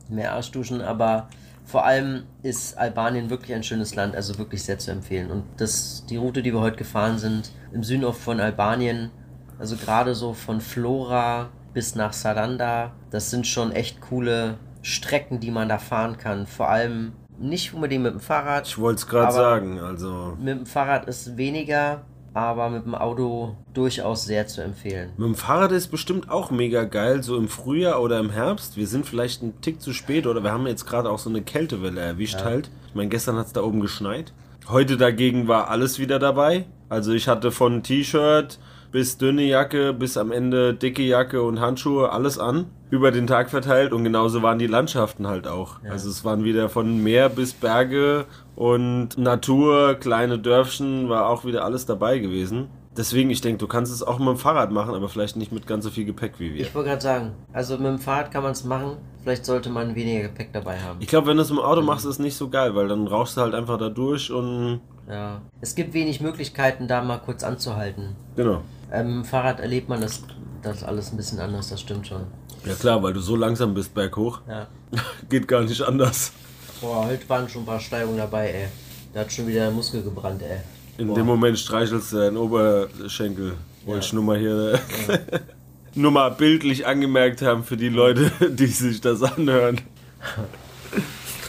Mehr 0.09 0.33
Arschduschen, 0.33 0.81
aber 0.81 1.27
vor 1.65 1.85
allem 1.85 2.23
ist 2.43 2.77
Albanien 2.77 3.29
wirklich 3.29 3.53
ein 3.55 3.63
schönes 3.63 3.95
Land, 3.95 4.15
also 4.15 4.37
wirklich 4.37 4.63
sehr 4.63 4.79
zu 4.79 4.91
empfehlen. 4.91 5.31
Und 5.31 5.43
das, 5.57 6.05
die 6.09 6.17
Route, 6.17 6.43
die 6.43 6.53
wir 6.53 6.61
heute 6.61 6.77
gefahren 6.77 7.17
sind, 7.17 7.51
im 7.73 7.83
Süden 7.83 8.11
von 8.13 8.39
Albanien, 8.39 9.11
also 9.59 9.75
gerade 9.75 10.13
so 10.13 10.33
von 10.33 10.61
Flora 10.61 11.49
bis 11.73 11.95
nach 11.95 12.13
Saranda, 12.13 12.91
das 13.09 13.29
sind 13.29 13.47
schon 13.47 13.71
echt 13.71 14.01
coole 14.01 14.57
Strecken, 14.81 15.39
die 15.39 15.51
man 15.51 15.69
da 15.69 15.77
fahren 15.77 16.17
kann. 16.17 16.45
Vor 16.45 16.69
allem 16.69 17.13
nicht 17.39 17.73
unbedingt 17.73 18.03
mit 18.03 18.13
dem 18.13 18.19
Fahrrad. 18.19 18.67
Ich 18.67 18.77
wollte 18.77 18.99
es 18.99 19.07
gerade 19.07 19.31
sagen, 19.31 19.79
also 19.79 20.37
Mit 20.39 20.59
dem 20.59 20.65
Fahrrad 20.65 21.07
ist 21.07 21.35
weniger, 21.37 22.01
aber 22.33 22.69
mit 22.69 22.85
dem 22.85 22.95
Auto 22.95 23.55
durchaus 23.73 24.25
sehr 24.25 24.47
zu 24.47 24.61
empfehlen. 24.61 25.11
Mit 25.17 25.27
dem 25.27 25.35
Fahrrad 25.35 25.71
ist 25.71 25.87
bestimmt 25.87 26.29
auch 26.29 26.51
mega 26.51 26.83
geil, 26.83 27.23
so 27.23 27.37
im 27.37 27.47
Frühjahr 27.47 28.01
oder 28.01 28.19
im 28.19 28.29
Herbst. 28.29 28.77
Wir 28.77 28.87
sind 28.87 29.05
vielleicht 29.05 29.41
einen 29.41 29.59
Tick 29.61 29.81
zu 29.81 29.93
spät 29.93 30.27
oder 30.27 30.43
wir 30.43 30.51
haben 30.51 30.67
jetzt 30.67 30.85
gerade 30.85 31.09
auch 31.09 31.19
so 31.19 31.29
eine 31.29 31.41
Kältewelle 31.41 32.01
erwischt 32.01 32.43
halt. 32.43 32.69
Ich 32.87 32.95
meine, 32.95 33.09
gestern 33.09 33.37
hat 33.37 33.47
es 33.47 33.53
da 33.53 33.61
oben 33.61 33.81
geschneit. 33.81 34.33
Heute 34.69 34.97
dagegen 34.97 35.47
war 35.47 35.69
alles 35.69 35.99
wieder 35.99 36.19
dabei. 36.19 36.65
Also 36.89 37.13
ich 37.13 37.27
hatte 37.27 37.51
von 37.51 37.83
T-Shirt 37.83 38.59
bis 38.93 39.17
dünne 39.17 39.41
Jacke, 39.41 39.91
bis 39.91 40.15
am 40.17 40.31
Ende 40.31 40.73
dicke 40.75 41.01
Jacke 41.01 41.41
und 41.41 41.59
Handschuhe, 41.59 42.11
alles 42.11 42.37
an, 42.37 42.67
über 42.91 43.11
den 43.11 43.25
Tag 43.25 43.49
verteilt 43.49 43.91
und 43.91 44.03
genauso 44.03 44.43
waren 44.43 44.59
die 44.59 44.67
Landschaften 44.67 45.27
halt 45.27 45.47
auch. 45.47 45.79
Also 45.89 46.09
es 46.09 46.23
waren 46.23 46.43
wieder 46.43 46.69
von 46.69 47.01
Meer 47.03 47.27
bis 47.29 47.53
Berge 47.53 48.25
und 48.55 49.17
Natur, 49.17 49.95
kleine 49.95 50.37
Dörfchen, 50.37 51.09
war 51.09 51.27
auch 51.27 51.43
wieder 51.43 51.65
alles 51.65 51.87
dabei 51.87 52.19
gewesen. 52.19 52.67
Deswegen, 52.95 53.31
ich 53.31 53.41
denke, 53.41 53.57
du 53.57 53.65
kannst 53.65 53.91
es 53.91 54.03
auch 54.03 54.19
mit 54.19 54.27
dem 54.27 54.37
Fahrrad 54.37 54.71
machen, 54.71 54.93
aber 54.93 55.09
vielleicht 55.09 55.35
nicht 55.37 55.51
mit 55.51 55.65
ganz 55.65 55.83
so 55.83 55.89
viel 55.89 56.05
Gepäck 56.05 56.33
wie 56.37 56.53
wir. 56.53 56.61
Ich 56.61 56.75
wollte 56.75 56.89
gerade 56.89 57.01
sagen, 57.01 57.31
also 57.51 57.77
mit 57.77 57.87
dem 57.87 57.97
Fahrrad 57.97 58.29
kann 58.29 58.43
man 58.43 58.51
es 58.51 58.63
machen, 58.63 58.97
vielleicht 59.23 59.45
sollte 59.45 59.71
man 59.71 59.95
weniger 59.95 60.21
Gepäck 60.27 60.53
dabei 60.53 60.77
haben. 60.79 60.99
Ich 61.01 61.07
glaube, 61.07 61.25
wenn 61.25 61.37
du 61.37 61.41
es 61.41 61.49
im 61.49 61.57
Auto 61.57 61.81
machst, 61.81 62.05
ist 62.05 62.11
es 62.11 62.19
nicht 62.19 62.35
so 62.35 62.49
geil, 62.49 62.75
weil 62.75 62.87
dann 62.87 63.07
rauchst 63.07 63.37
du 63.37 63.41
halt 63.41 63.55
einfach 63.55 63.79
da 63.79 63.89
durch 63.89 64.31
und 64.31 64.81
Ja. 65.09 65.41
Es 65.59 65.73
gibt 65.73 65.95
wenig 65.95 66.21
Möglichkeiten, 66.21 66.87
da 66.87 67.01
mal 67.03 67.17
kurz 67.17 67.43
anzuhalten. 67.43 68.15
genau. 68.35 68.61
Ähm, 68.93 69.25
Fahrrad 69.25 69.59
erlebt 69.59 69.89
man 69.89 70.01
das, 70.01 70.21
das 70.61 70.83
alles 70.83 71.11
ein 71.11 71.17
bisschen 71.17 71.39
anders, 71.39 71.69
das 71.69 71.81
stimmt 71.81 72.05
schon. 72.05 72.21
Ja 72.63 72.75
klar, 72.75 73.01
weil 73.01 73.13
du 73.13 73.19
so 73.19 73.35
langsam 73.35 73.73
bist 73.73 73.93
berghoch. 73.95 74.41
Ja. 74.47 74.67
Geht 75.29 75.47
gar 75.47 75.61
nicht 75.63 75.81
anders. 75.81 76.31
Boah, 76.79 77.07
heute 77.07 77.27
waren 77.27 77.49
schon 77.49 77.63
ein 77.63 77.65
paar 77.65 77.79
Steigungen 77.79 78.17
dabei, 78.17 78.51
ey. 78.51 78.67
Da 79.11 79.21
hat 79.21 79.31
schon 79.31 79.47
wieder 79.47 79.61
der 79.61 79.71
Muskel 79.71 80.03
gebrannt, 80.03 80.43
ey. 80.43 80.59
In 80.99 81.07
Boah. 81.07 81.15
dem 81.15 81.25
Moment 81.25 81.57
streichelst 81.57 82.13
du 82.13 82.17
deinen 82.17 82.37
Oberschenkel. 82.37 83.55
Wollte 83.85 84.05
ich 84.05 84.13
nur 84.13 84.23
mal 84.23 84.37
hier 84.37 84.79
nur 85.95 86.11
mal 86.11 86.29
bildlich 86.29 86.85
angemerkt 86.85 87.41
haben 87.41 87.63
für 87.63 87.77
die 87.77 87.89
Leute, 87.89 88.31
die 88.49 88.67
sich 88.67 89.01
das 89.01 89.23
anhören. 89.23 89.81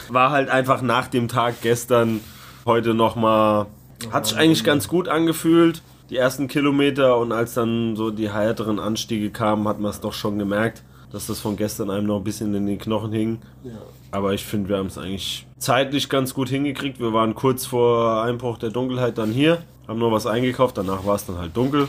War 0.09 0.31
halt 0.31 0.49
einfach 0.49 0.81
nach 0.81 1.09
dem 1.09 1.29
Tag 1.29 1.61
gestern 1.61 2.21
heute 2.65 2.95
nochmal. 2.95 3.67
Hat 4.11 4.27
sich 4.27 4.37
eigentlich 4.37 4.65
ganz 4.65 4.89
gut 4.89 5.09
angefühlt. 5.09 5.83
Die 6.11 6.17
ersten 6.17 6.49
Kilometer 6.49 7.17
und 7.19 7.33
als 7.33 7.55
dann 7.55 7.97
so 7.97 8.11
die 8.11 8.31
härteren 8.31 8.79
Anstiege 8.79 9.31
kamen, 9.31 9.67
hat 9.67 9.81
man 9.81 9.91
es 9.91 10.01
doch 10.01 10.13
schon 10.13 10.39
gemerkt, 10.39 10.83
dass 11.11 11.29
das 11.29 11.41
von 11.41 11.57
gestern 11.57 11.91
einem 11.91 12.07
noch 12.07 12.19
ein 12.19 12.25
bisschen 12.25 12.55
in 12.55 12.67
den 12.67 12.79
Knochen 12.79 13.13
hing. 13.13 13.39
Ja. 13.63 13.73
Aber 14.11 14.35
ich 14.35 14.45
finde, 14.45 14.69
wir 14.69 14.77
haben 14.77 14.87
es 14.87 14.99
eigentlich 14.99 15.47
zeitlich 15.59 16.09
ganz 16.09 16.35
gut 16.35 16.49
hingekriegt. 16.49 17.01
Wir 17.01 17.13
waren 17.13 17.35
kurz 17.35 17.67
vor 17.67 18.23
Einbruch 18.23 18.59
der 18.59 18.71
Dunkelheit 18.71 19.17
dann 19.17 19.33
hier, 19.33 19.63
haben 19.89 19.99
noch 19.99 20.13
was 20.13 20.27
eingekauft, 20.27 20.77
danach 20.77 21.07
war 21.07 21.15
es 21.15 21.25
dann 21.25 21.39
halt 21.39 21.57
dunkel. 21.57 21.89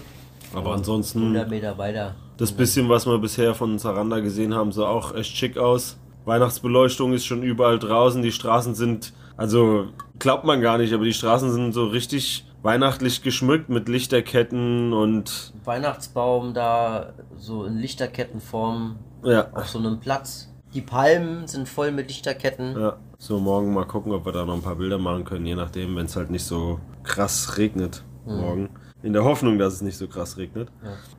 Aber 0.54 0.74
ansonsten, 0.74 1.20
100 1.20 1.50
Meter 1.50 1.78
weiter. 1.78 2.16
das 2.38 2.52
bisschen, 2.52 2.88
was 2.88 3.06
wir 3.06 3.18
bisher 3.18 3.54
von 3.54 3.78
Saranda 3.78 4.20
gesehen 4.20 4.56
haben, 4.56 4.72
sah 4.72 4.88
auch 4.88 5.14
echt 5.14 5.36
schick 5.36 5.58
aus. 5.58 5.98
Weihnachtsbeleuchtung 6.24 7.14
ist 7.14 7.26
schon 7.26 7.44
überall 7.44 7.78
draußen, 7.78 8.22
die 8.22 8.32
Straßen 8.32 8.74
sind, 8.74 9.14
also 9.38 9.88
glaubt 10.18 10.46
man 10.46 10.62
gar 10.62 10.78
nicht, 10.78 10.94
aber 10.94 11.04
die 11.04 11.14
Straßen 11.14 11.52
sind 11.52 11.74
so 11.74 11.86
richtig 11.86 12.46
weihnachtlich 12.66 13.22
geschmückt 13.22 13.70
mit 13.70 13.88
Lichterketten 13.88 14.92
und 14.92 15.54
Weihnachtsbaum 15.64 16.54
da 16.54 17.14
so 17.38 17.64
in 17.64 17.78
Lichterkettenform 17.78 18.98
ja, 19.24 19.48
auf 19.54 19.70
so 19.70 19.78
einem 19.78 20.00
Platz. 20.00 20.52
Die 20.74 20.82
Palmen 20.82 21.48
sind 21.48 21.70
voll 21.70 21.92
mit 21.92 22.08
Lichterketten. 22.10 22.78
Ja, 22.78 22.98
so 23.18 23.40
morgen 23.40 23.74
mal 23.74 23.86
gucken, 23.86 24.12
ob 24.12 24.26
wir 24.26 24.34
da 24.34 24.46
noch 24.46 24.56
ein 24.56 24.62
paar 24.62 24.76
Bilder 24.76 24.98
machen 24.98 25.24
können, 25.24 25.46
je 25.46 25.56
nachdem, 25.56 25.96
wenn 25.96 26.08
es 26.08 26.16
halt 26.16 26.32
nicht 26.32 26.44
so 26.44 26.80
krass 27.04 27.58
regnet 27.58 28.04
morgen. 28.26 28.70
In 29.04 29.14
der 29.14 29.24
Hoffnung, 29.24 29.60
dass 29.60 29.74
es 29.74 29.82
nicht 29.84 29.98
so 29.98 30.08
krass 30.08 30.38
regnet. 30.38 30.70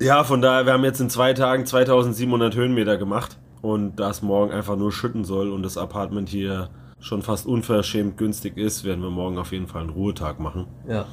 Ja. 0.00 0.24
von 0.24 0.42
daher, 0.42 0.66
wir 0.66 0.72
haben 0.72 0.84
jetzt 0.84 1.00
in 1.00 1.08
zwei 1.08 1.32
Tagen 1.32 1.64
2700 1.64 2.56
Höhenmeter 2.56 2.96
gemacht 2.96 3.38
und 3.62 4.00
da 4.00 4.10
es 4.10 4.22
morgen 4.22 4.50
einfach 4.50 4.76
nur 4.76 4.90
schütten 4.90 5.24
soll 5.24 5.52
und 5.52 5.62
das 5.62 5.78
Apartment 5.78 6.28
hier 6.28 6.70
schon 6.98 7.22
fast 7.22 7.46
unverschämt 7.46 8.16
günstig 8.18 8.56
ist, 8.56 8.82
werden 8.82 9.02
wir 9.02 9.10
morgen 9.10 9.38
auf 9.38 9.52
jeden 9.52 9.68
Fall 9.68 9.82
einen 9.82 9.90
Ruhetag 9.90 10.40
machen. 10.40 10.66
Ja. 10.88 11.06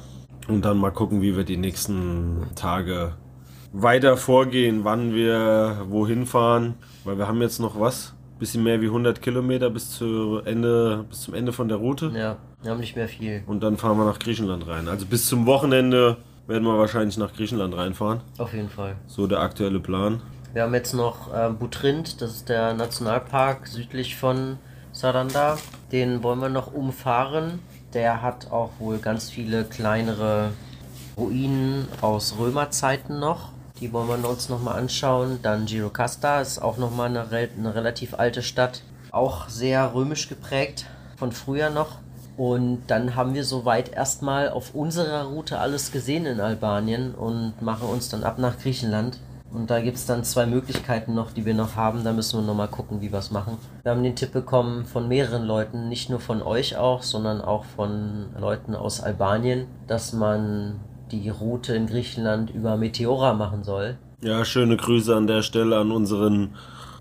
Und 0.48 0.64
dann 0.64 0.78
mal 0.78 0.90
gucken, 0.90 1.22
wie 1.22 1.36
wir 1.36 1.44
die 1.44 1.56
nächsten 1.56 2.46
Tage 2.54 3.14
weiter 3.72 4.16
vorgehen, 4.16 4.84
wann 4.84 5.14
wir 5.14 5.86
wohin 5.88 6.26
fahren. 6.26 6.74
Weil 7.04 7.18
wir 7.18 7.28
haben 7.28 7.40
jetzt 7.42 7.60
noch 7.60 7.78
was? 7.78 8.14
Bisschen 8.38 8.62
mehr 8.62 8.80
wie 8.80 8.86
100 8.86 9.22
Kilometer 9.22 9.70
bis, 9.70 9.90
zu 9.90 10.40
Ende, 10.44 11.04
bis 11.08 11.22
zum 11.22 11.34
Ende 11.34 11.52
von 11.52 11.68
der 11.68 11.78
Route. 11.78 12.12
Ja, 12.14 12.36
wir 12.62 12.70
haben 12.70 12.80
nicht 12.80 12.96
mehr 12.96 13.08
viel. 13.08 13.42
Und 13.46 13.62
dann 13.62 13.76
fahren 13.76 13.96
wir 13.96 14.04
nach 14.04 14.18
Griechenland 14.18 14.66
rein. 14.66 14.88
Also 14.88 15.06
bis 15.06 15.26
zum 15.28 15.46
Wochenende 15.46 16.18
werden 16.46 16.64
wir 16.64 16.78
wahrscheinlich 16.78 17.16
nach 17.16 17.32
Griechenland 17.32 17.76
reinfahren. 17.76 18.20
Auf 18.38 18.52
jeden 18.52 18.68
Fall. 18.68 18.96
So 19.06 19.26
der 19.26 19.40
aktuelle 19.40 19.80
Plan. 19.80 20.20
Wir 20.52 20.62
haben 20.62 20.74
jetzt 20.74 20.94
noch 20.94 21.34
äh, 21.34 21.50
Butrint, 21.50 22.20
das 22.20 22.36
ist 22.36 22.48
der 22.48 22.74
Nationalpark 22.74 23.66
südlich 23.66 24.16
von 24.16 24.58
Saranda. 24.92 25.58
Den 25.90 26.22
wollen 26.22 26.38
wir 26.38 26.48
noch 26.48 26.72
umfahren. 26.72 27.58
Der 27.94 28.22
hat 28.22 28.50
auch 28.50 28.70
wohl 28.80 28.98
ganz 28.98 29.30
viele 29.30 29.64
kleinere 29.64 30.50
Ruinen 31.16 31.86
aus 32.00 32.34
Römerzeiten 32.38 33.20
noch. 33.20 33.50
Die 33.80 33.92
wollen 33.92 34.08
wir 34.08 34.28
uns 34.28 34.48
nochmal 34.48 34.78
anschauen. 34.78 35.38
Dann 35.42 35.66
Girocasta 35.66 36.40
ist 36.40 36.60
auch 36.60 36.76
nochmal 36.76 37.08
eine, 37.08 37.28
eine 37.30 37.74
relativ 37.74 38.14
alte 38.14 38.42
Stadt. 38.42 38.82
Auch 39.12 39.48
sehr 39.48 39.94
römisch 39.94 40.28
geprägt, 40.28 40.86
von 41.16 41.30
früher 41.30 41.70
noch. 41.70 41.98
Und 42.36 42.82
dann 42.88 43.14
haben 43.14 43.34
wir 43.34 43.44
soweit 43.44 43.92
erstmal 43.92 44.48
auf 44.48 44.74
unserer 44.74 45.26
Route 45.26 45.60
alles 45.60 45.92
gesehen 45.92 46.26
in 46.26 46.40
Albanien 46.40 47.14
und 47.14 47.62
machen 47.62 47.88
uns 47.88 48.08
dann 48.08 48.24
ab 48.24 48.38
nach 48.38 48.58
Griechenland. 48.58 49.20
Und 49.54 49.70
da 49.70 49.80
gibt 49.80 49.96
es 49.96 50.04
dann 50.04 50.24
zwei 50.24 50.46
Möglichkeiten 50.46 51.14
noch, 51.14 51.30
die 51.30 51.46
wir 51.46 51.54
noch 51.54 51.76
haben. 51.76 52.02
Da 52.02 52.12
müssen 52.12 52.40
wir 52.40 52.44
nochmal 52.46 52.66
gucken, 52.68 53.00
wie 53.00 53.12
wir 53.12 53.20
es 53.20 53.30
machen. 53.30 53.56
Wir 53.84 53.92
haben 53.92 54.02
den 54.02 54.16
Tipp 54.16 54.32
bekommen 54.32 54.84
von 54.84 55.06
mehreren 55.06 55.44
Leuten, 55.44 55.88
nicht 55.88 56.10
nur 56.10 56.18
von 56.18 56.42
euch 56.42 56.76
auch, 56.76 57.02
sondern 57.02 57.40
auch 57.40 57.64
von 57.64 58.26
Leuten 58.38 58.74
aus 58.74 59.00
Albanien, 59.00 59.66
dass 59.86 60.12
man 60.12 60.80
die 61.12 61.28
Route 61.28 61.74
in 61.76 61.86
Griechenland 61.86 62.50
über 62.50 62.76
Meteora 62.76 63.32
machen 63.34 63.62
soll. 63.62 63.96
Ja, 64.22 64.44
schöne 64.44 64.76
Grüße 64.76 65.14
an 65.14 65.28
der 65.28 65.42
Stelle 65.42 65.78
an 65.78 65.92
unseren 65.92 66.54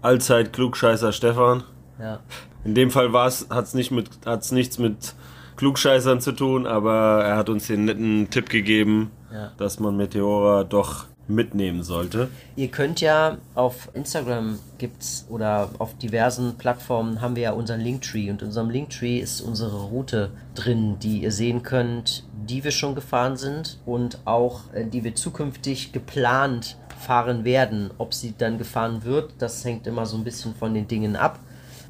Allzeit-Klugscheißer 0.03 1.11
Stefan. 1.11 1.63
Ja. 1.99 2.19
In 2.63 2.75
dem 2.75 2.91
Fall 2.91 3.11
hat 3.13 3.65
es 3.65 3.73
nicht 3.73 3.89
mit, 3.91 4.09
hat's 4.25 4.51
nichts 4.51 4.77
mit 4.77 5.15
Klugscheißern 5.55 6.21
zu 6.21 6.33
tun, 6.33 6.67
aber 6.67 7.23
er 7.23 7.37
hat 7.37 7.49
uns 7.49 7.67
den 7.67 7.85
netten 7.85 8.29
Tipp 8.29 8.49
gegeben, 8.49 9.11
Ja. 9.33 9.51
dass 9.57 9.79
man 9.79 9.97
Meteora 9.97 10.63
doch 10.63 11.05
mitnehmen 11.27 11.83
sollte. 11.83 12.29
Ihr 12.55 12.67
könnt 12.67 13.01
ja 13.01 13.37
auf 13.55 13.89
Instagram 13.93 14.59
gibt's 14.77 15.25
oder 15.29 15.69
auf 15.79 15.97
diversen 15.97 16.57
Plattformen 16.57 17.21
haben 17.21 17.35
wir 17.35 17.43
ja 17.43 17.51
unseren 17.53 17.79
Linktree 17.79 18.29
und 18.29 18.41
in 18.41 18.47
unserem 18.47 18.69
Linktree 18.69 19.19
ist 19.19 19.41
unsere 19.41 19.83
Route 19.83 20.31
drin, 20.55 20.97
die 20.99 21.23
ihr 21.23 21.31
sehen 21.31 21.63
könnt, 21.63 22.25
die 22.47 22.63
wir 22.63 22.71
schon 22.71 22.95
gefahren 22.95 23.37
sind 23.37 23.79
und 23.85 24.19
auch 24.25 24.73
äh, 24.73 24.85
die 24.85 25.03
wir 25.03 25.15
zukünftig 25.15 25.93
geplant 25.93 26.77
fahren 26.99 27.45
werden. 27.45 27.91
Ob 27.97 28.13
sie 28.13 28.33
dann 28.37 28.57
gefahren 28.57 29.03
wird, 29.03 29.33
das 29.39 29.63
hängt 29.63 29.87
immer 29.87 30.05
so 30.05 30.17
ein 30.17 30.23
bisschen 30.23 30.55
von 30.55 30.73
den 30.73 30.87
Dingen 30.87 31.15
ab. 31.15 31.39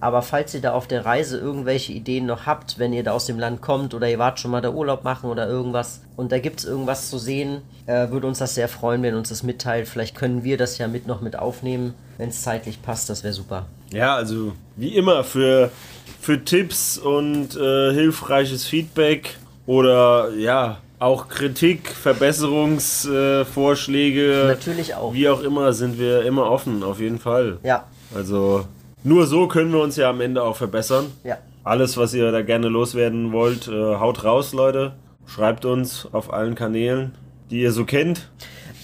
Aber 0.03 0.21
falls 0.21 0.53
ihr 0.53 0.59
da 0.59 0.73
auf 0.73 0.85
der 0.85 1.05
Reise 1.05 1.37
irgendwelche 1.37 1.93
Ideen 1.93 2.25
noch 2.25 2.45
habt, 2.45 2.77
wenn 2.77 2.91
ihr 2.91 3.03
da 3.03 3.13
aus 3.13 3.25
dem 3.25 3.39
Land 3.39 3.61
kommt 3.61 3.93
oder 3.93 4.09
ihr 4.09 4.19
wart 4.19 4.37
schon 4.37 4.51
mal 4.51 4.59
da 4.59 4.69
Urlaub 4.69 5.05
machen 5.05 5.29
oder 5.29 5.47
irgendwas 5.47 6.01
und 6.17 6.33
da 6.33 6.39
gibt 6.39 6.59
es 6.59 6.65
irgendwas 6.65 7.09
zu 7.09 7.17
sehen, 7.17 7.61
äh, 7.85 8.09
würde 8.09 8.27
uns 8.27 8.39
das 8.39 8.53
sehr 8.53 8.67
freuen, 8.67 9.01
wenn 9.01 9.13
ihr 9.13 9.17
uns 9.17 9.29
das 9.29 9.43
mitteilt. 9.43 9.87
Vielleicht 9.87 10.13
können 10.13 10.43
wir 10.43 10.57
das 10.57 10.77
ja 10.77 10.89
mit 10.89 11.07
noch 11.07 11.21
mit 11.21 11.39
aufnehmen, 11.39 11.93
wenn 12.17 12.27
es 12.27 12.41
zeitlich 12.41 12.81
passt, 12.81 13.09
das 13.09 13.23
wäre 13.23 13.33
super. 13.33 13.65
Ja, 13.93 14.17
also 14.17 14.51
wie 14.75 14.93
immer 14.93 15.23
für, 15.23 15.71
für 16.19 16.43
Tipps 16.43 16.97
und 16.97 17.55
äh, 17.55 17.93
hilfreiches 17.93 18.65
Feedback 18.65 19.37
oder 19.65 20.33
ja, 20.35 20.79
auch 20.99 21.29
Kritik, 21.29 21.87
Verbesserungsvorschläge, 21.87 24.47
Natürlich 24.49 24.95
auch. 24.95 25.13
wie 25.13 25.29
auch 25.29 25.41
immer, 25.41 25.71
sind 25.71 25.97
wir 25.97 26.25
immer 26.25 26.51
offen, 26.51 26.83
auf 26.83 26.99
jeden 26.99 27.19
Fall. 27.19 27.59
Ja, 27.63 27.85
Also 28.13 28.65
nur 29.03 29.27
so 29.27 29.47
können 29.47 29.71
wir 29.71 29.81
uns 29.81 29.95
ja 29.95 30.09
am 30.09 30.21
Ende 30.21 30.43
auch 30.43 30.55
verbessern. 30.55 31.05
ja. 31.23 31.37
Alles, 31.65 31.95
was 31.95 32.13
ihr 32.13 32.29
da 32.29 32.41
gerne 32.41 32.67
loswerden 32.67 33.31
wollt, 33.31 33.69
äh, 33.69 33.95
haut 33.95 34.25
raus, 34.25 34.51
Leute. 34.51 34.95
Schreibt 35.25 35.63
uns 35.63 36.05
auf 36.11 36.33
allen 36.33 36.55
Kanälen, 36.55 37.13
die 37.49 37.61
ihr 37.61 37.71
so 37.71 37.85
kennt. 37.85 38.27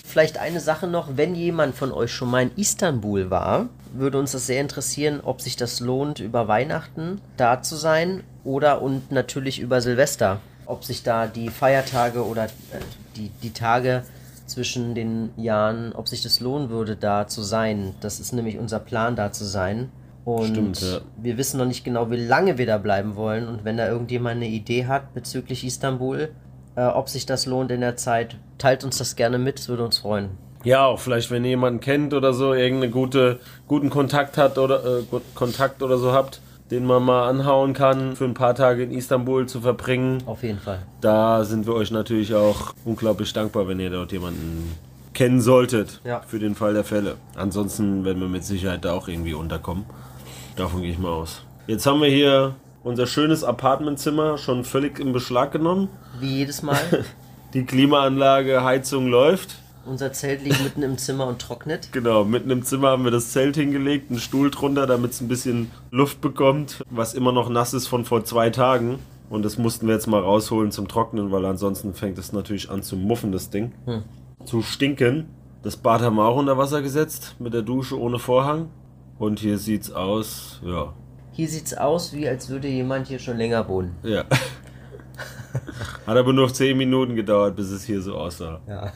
Vielleicht 0.06 0.38
eine 0.38 0.62
Sache 0.62 0.88
noch, 0.88 1.18
wenn 1.18 1.36
jemand 1.36 1.76
von 1.76 1.92
euch 1.92 2.14
schon 2.14 2.32
mal 2.32 2.44
in 2.44 2.52
Istanbul 2.56 3.30
war, 3.30 3.68
würde 3.94 4.18
uns 4.18 4.32
das 4.32 4.48
sehr 4.48 4.62
interessieren, 4.62 5.20
ob 5.22 5.42
sich 5.42 5.58
das 5.58 5.82
lohnt, 5.82 6.20
über 6.20 6.48
Weihnachten 6.48 7.20
da 7.36 7.62
zu 7.62 7.76
sein 7.76 8.24
oder 8.44 8.82
und 8.82 9.12
natürlich 9.12 9.60
über 9.60 9.82
Silvester. 9.82 10.40
Ob 10.66 10.86
sich 10.86 11.04
da 11.04 11.28
die 11.28 11.50
Feiertage 11.50 12.26
oder 12.26 12.46
äh, 12.46 12.48
die, 13.18 13.30
die 13.44 13.52
Tage 13.52 14.04
zwischen 14.46 14.96
den 14.96 15.32
Jahren, 15.38 15.94
ob 15.94 16.08
sich 16.08 16.22
das 16.22 16.40
lohnen 16.40 16.70
würde, 16.70 16.96
da 16.96 17.28
zu 17.28 17.44
sein. 17.44 17.94
Das 18.02 18.20
ist 18.20 18.32
nämlich 18.34 18.58
unser 18.58 18.80
Plan, 18.80 19.16
da 19.16 19.32
zu 19.32 19.44
sein. 19.46 19.92
Und 20.36 20.50
Stimmt, 20.50 20.82
ja. 20.82 21.00
wir 21.18 21.38
wissen 21.38 21.58
noch 21.58 21.66
nicht 21.66 21.84
genau, 21.84 22.12
wie 22.12 22.18
lange 22.18 22.58
wir 22.58 22.66
da 22.66 22.78
bleiben 22.78 23.16
wollen. 23.16 23.48
Und 23.48 23.66
wenn 23.66 23.78
da 23.78 23.88
irgendjemand 23.88 24.38
eine 24.38 24.48
Idee 24.48 24.86
hat 24.86 25.14
bezüglich 25.14 25.66
Istanbul, 25.66 26.30
äh, 26.76 26.86
ob 26.86 27.10
sich 27.10 27.26
das 27.26 27.46
lohnt 27.46 27.72
in 27.72 27.82
der 27.82 27.98
Zeit, 27.98 28.38
teilt 28.58 28.84
uns 28.84 28.98
das 28.98 29.16
gerne 29.16 29.40
mit, 29.40 29.60
es 29.60 29.70
würde 29.70 29.84
uns 29.84 29.98
freuen. 29.98 30.30
Ja, 30.64 30.86
auch 30.86 31.00
vielleicht, 31.00 31.32
wenn 31.32 31.44
ihr 31.46 31.52
jemanden 31.52 31.80
kennt 31.80 32.14
oder 32.14 32.34
so, 32.34 32.54
irgendeinen 32.54 32.92
gute, 32.92 33.40
guten 33.68 33.90
Kontakt 33.90 34.38
hat 34.38 34.58
oder 34.58 35.00
äh, 35.00 35.04
Kontakt 35.34 35.82
oder 35.82 35.98
so 35.98 36.12
habt, 36.12 36.42
den 36.70 36.86
man 36.86 37.04
mal 37.04 37.28
anhauen 37.28 37.74
kann, 37.74 38.16
für 38.16 38.26
ein 38.26 38.34
paar 38.34 38.56
Tage 38.56 38.84
in 38.84 38.92
Istanbul 38.92 39.48
zu 39.48 39.62
verbringen. 39.62 40.22
Auf 40.26 40.44
jeden 40.44 40.60
Fall. 40.60 40.80
Da 41.02 41.44
sind 41.44 41.66
wir 41.66 41.74
euch 41.74 41.92
natürlich 41.92 42.36
auch 42.36 42.74
unglaublich 42.86 43.34
dankbar, 43.34 43.68
wenn 43.68 43.80
ihr 43.80 43.90
dort 43.90 44.12
jemanden 44.12 44.76
kennen 45.14 45.42
solltet. 45.42 46.02
Ja. 46.04 46.22
Für 46.28 46.40
den 46.40 46.56
Fall 46.56 46.74
der 46.74 46.84
Fälle. 46.84 47.16
Ansonsten 47.36 48.06
werden 48.06 48.22
wir 48.22 48.30
mit 48.30 48.44
Sicherheit 48.44 48.86
da 48.86 48.94
auch 48.94 49.08
irgendwie 49.08 49.34
unterkommen. 49.34 49.86
Davon 50.60 50.82
gehe 50.82 50.92
ich 50.92 51.00
mal 51.00 51.14
aus. 51.14 51.42
Jetzt 51.68 51.86
haben 51.86 52.02
wir 52.02 52.10
hier 52.10 52.54
unser 52.84 53.08
schönes 53.08 53.46
Apartmentzimmer 53.46 54.38
schon 54.38 54.66
völlig 54.66 55.00
in 55.00 55.14
Beschlag 55.14 55.54
genommen. 55.54 55.88
Wie 56.20 56.40
jedes 56.40 56.64
Mal. 56.64 57.06
Die 57.54 57.64
Klimaanlage, 57.64 58.62
Heizung 58.62 59.08
läuft. 59.08 59.56
Unser 59.86 60.12
Zelt 60.12 60.44
liegt 60.44 60.62
mitten 60.62 60.84
im 60.84 60.98
Zimmer 60.98 61.28
und 61.28 61.40
trocknet. 61.40 61.94
Genau, 61.94 62.26
mitten 62.26 62.50
im 62.50 62.64
Zimmer 62.64 62.90
haben 62.90 63.06
wir 63.06 63.12
das 63.12 63.32
Zelt 63.32 63.56
hingelegt, 63.56 64.12
einen 64.12 64.20
Stuhl 64.20 64.52
drunter, 64.52 64.86
damit 64.86 65.12
es 65.12 65.22
ein 65.22 65.30
bisschen 65.30 65.72
Luft 65.92 66.20
bekommt, 66.20 66.84
was 66.90 67.14
immer 67.14 67.32
noch 67.32 67.48
nass 67.48 67.74
ist 67.74 67.88
von 67.88 68.04
vor 68.04 68.26
zwei 68.26 68.50
Tagen. 68.50 69.00
Und 69.30 69.46
das 69.46 69.58
mussten 69.58 69.88
wir 69.88 69.94
jetzt 69.94 70.08
mal 70.08 70.22
rausholen 70.22 70.72
zum 70.72 70.90
Trocknen, 70.90 71.32
weil 71.32 71.46
ansonsten 71.46 71.94
fängt 71.94 72.18
es 72.18 72.34
natürlich 72.34 72.70
an 72.70 72.84
zu 72.84 72.98
muffen, 72.98 73.32
das 73.32 73.50
Ding. 73.50 73.72
Hm. 73.86 74.04
Zu 74.44 74.62
stinken. 74.62 75.30
Das 75.64 75.78
Bad 75.78 76.02
haben 76.02 76.18
wir 76.18 76.26
auch 76.26 76.38
unter 76.38 76.58
Wasser 76.58 76.82
gesetzt, 76.82 77.38
mit 77.40 77.54
der 77.54 77.62
Dusche 77.62 77.98
ohne 77.98 78.20
Vorhang. 78.20 78.68
Und 79.20 79.40
hier 79.40 79.58
sieht's 79.58 79.92
aus, 79.92 80.60
ja. 80.64 80.94
Hier 81.34 81.48
sieht's 81.48 81.74
aus, 81.76 82.14
wie 82.14 82.28
als 82.28 82.50
würde 82.50 82.68
jemand 82.68 83.08
hier 83.08 83.20
schon 83.20 83.38
länger 83.38 83.68
wohnen. 83.68 83.96
Ja. 84.04 84.24
Hat 86.08 86.18
aber 86.18 86.34
nur 86.34 86.52
10 86.54 86.78
Minuten 86.78 87.16
gedauert, 87.16 87.56
bis 87.56 87.70
es 87.70 87.84
hier 87.84 88.02
so 88.02 88.16
aussah. 88.16 88.60
Ja. 88.68 88.92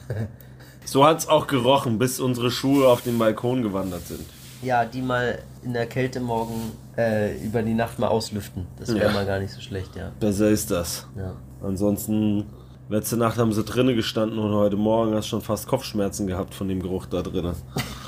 So 0.84 1.04
hat's 1.04 1.28
auch 1.28 1.46
gerochen, 1.46 1.98
bis 1.98 2.20
unsere 2.20 2.50
Schuhe 2.50 2.88
auf 2.88 3.02
den 3.02 3.18
Balkon 3.18 3.62
gewandert 3.62 4.06
sind. 4.06 4.24
Ja, 4.62 4.84
die 4.84 5.02
mal 5.02 5.38
in 5.62 5.72
der 5.74 5.86
Kälte 5.86 6.20
morgen 6.20 6.72
äh, 6.96 7.36
über 7.44 7.62
die 7.62 7.74
Nacht 7.74 7.98
mal 7.98 8.08
auslüften. 8.08 8.66
Das 8.78 8.94
wäre 8.94 9.06
Ja. 9.06 9.12
mal 9.12 9.26
gar 9.26 9.38
nicht 9.38 9.52
so 9.52 9.60
schlecht, 9.60 9.94
ja. 9.96 10.10
Besser 10.20 10.48
ist 10.50 10.70
das. 10.70 11.06
ja. 11.16 11.34
Ansonsten, 11.62 12.44
letzte 12.88 13.16
Nacht 13.16 13.38
haben 13.38 13.52
sie 13.52 13.64
drinnen 13.64 13.96
gestanden 13.96 14.38
und 14.38 14.52
heute 14.54 14.76
Morgen 14.76 15.14
hast 15.14 15.26
du 15.26 15.30
schon 15.30 15.40
fast 15.42 15.66
Kopfschmerzen 15.66 16.26
gehabt 16.26 16.54
von 16.54 16.68
dem 16.68 16.80
Geruch 16.82 17.06
da 17.06 17.22
drinnen. 17.22 17.54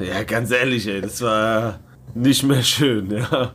ja, 0.00 0.22
ganz 0.24 0.50
ehrlich, 0.50 0.86
ey, 0.88 1.00
das 1.00 1.20
war 1.22 1.80
nicht 2.14 2.42
mehr 2.42 2.62
schön, 2.62 3.10
ja. 3.10 3.54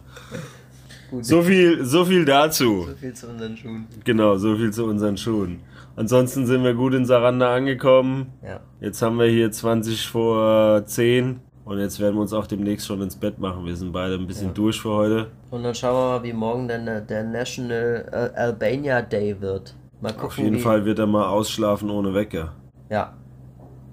Gut, 1.09 1.25
So 1.25 1.41
viel, 1.41 1.83
so 1.85 2.05
viel 2.05 2.25
dazu. 2.25 2.85
so 2.89 2.95
viel 2.95 3.13
zu 3.13 3.27
unseren 3.29 3.57
Schuhen. 3.57 3.87
Genau, 4.03 4.35
so 4.37 4.55
viel 4.55 4.71
zu 4.71 4.85
unseren 4.85 5.17
Schuhen. 5.17 5.59
Ansonsten 5.95 6.45
sind 6.45 6.63
wir 6.63 6.73
gut 6.75 6.93
in 6.93 7.05
Saranda 7.05 7.53
angekommen. 7.53 8.27
Ja. 8.43 8.59
Jetzt 8.79 9.01
haben 9.01 9.17
wir 9.17 9.25
hier 9.27 9.51
20 9.51 10.07
vor 10.07 10.85
10 10.85 11.39
und 11.65 11.79
jetzt 11.79 11.99
werden 11.99 12.15
wir 12.15 12.21
uns 12.21 12.31
auch 12.31 12.47
demnächst 12.47 12.87
schon 12.87 13.01
ins 13.01 13.15
Bett 13.15 13.39
machen. 13.39 13.65
Wir 13.65 13.75
sind 13.75 13.91
beide 13.91 14.15
ein 14.15 14.27
bisschen 14.27 14.47
Ja. 14.47 14.53
durch 14.53 14.79
für 14.79 14.89
heute. 14.91 15.27
Und 15.51 15.63
dann 15.63 15.73
schauen 15.75 15.93
wir 15.95 16.17
mal, 16.19 16.23
wie 16.23 16.33
morgen 16.33 16.67
dann 16.67 16.85
der, 16.85 17.01
der 17.01 17.23
National 17.23 18.05
äh, 18.35 18.39
Albania 18.39 19.01
Day 19.01 19.35
wird. 19.41 19.75
Mal 19.99 20.11
gucken, 20.13 20.25
Auf 20.27 20.37
jeden 20.37 20.59
Fall 20.59 20.85
wird 20.85 20.99
er 20.99 21.07
mal 21.07 21.27
ausschlafen 21.27 21.89
ohne 21.89 22.13
Wecker. 22.13 22.53
Ja. 22.89 23.13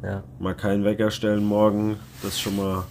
Ja, 0.07 0.23
Mal 0.39 0.55
keinen 0.55 0.85
Wecker 0.85 1.11
stellen 1.11 1.45
morgen. 1.45 1.97
Das 2.23 2.39
schon 2.39 2.55
mal, 2.55 2.85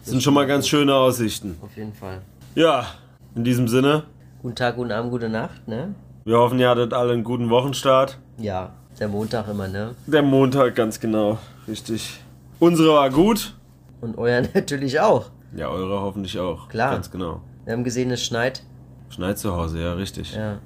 das 0.00 0.08
sind 0.08 0.22
schon 0.22 0.32
mal 0.32 0.46
ganz 0.46 0.66
schöne 0.66 0.94
Aussichten. 0.94 1.58
auf 1.60 1.76
jeden 1.76 1.92
Fall. 1.92 2.22
Ja, 2.54 2.86
in 3.34 3.44
diesem 3.44 3.68
Sinne, 3.68 4.04
Guten 4.40 4.54
Tag, 4.56 4.76
guten 4.76 4.90
Abend, 4.90 5.10
gute 5.10 5.28
Nacht, 5.28 5.68
ne? 5.68 5.94
wir 6.24 6.38
hoffen, 6.38 6.58
ihr 6.58 6.70
hattet 6.70 6.94
alle 6.94 7.12
einen 7.12 7.24
guten 7.24 7.50
Wochenstart. 7.50 8.16
Ja, 8.38 8.72
der 8.98 9.08
Montag 9.08 9.48
immer, 9.48 9.68
ne? 9.68 9.94
Der 10.06 10.22
Montag, 10.22 10.74
ganz 10.74 10.98
genau. 10.98 11.38
Richtig. 11.68 12.20
Unsere 12.58 12.94
war 12.94 13.10
gut. 13.10 13.54
Und 14.00 14.16
euer 14.16 14.40
natürlich 14.54 14.98
auch. 14.98 15.26
Ja, 15.54 15.68
eure 15.68 16.00
hoffentlich 16.00 16.38
auch. 16.38 16.68
Klar. 16.70 16.92
Ganz 16.92 17.10
genau. 17.10 17.42
Wir 17.64 17.74
haben 17.74 17.84
gesehen, 17.84 18.10
es 18.10 18.24
schneit. 18.24 18.62
Schneit 19.10 19.38
zu 19.38 19.54
Hause, 19.54 19.78
ja, 19.78 19.92
richtig. 19.92 20.34
Ja. 20.34 20.58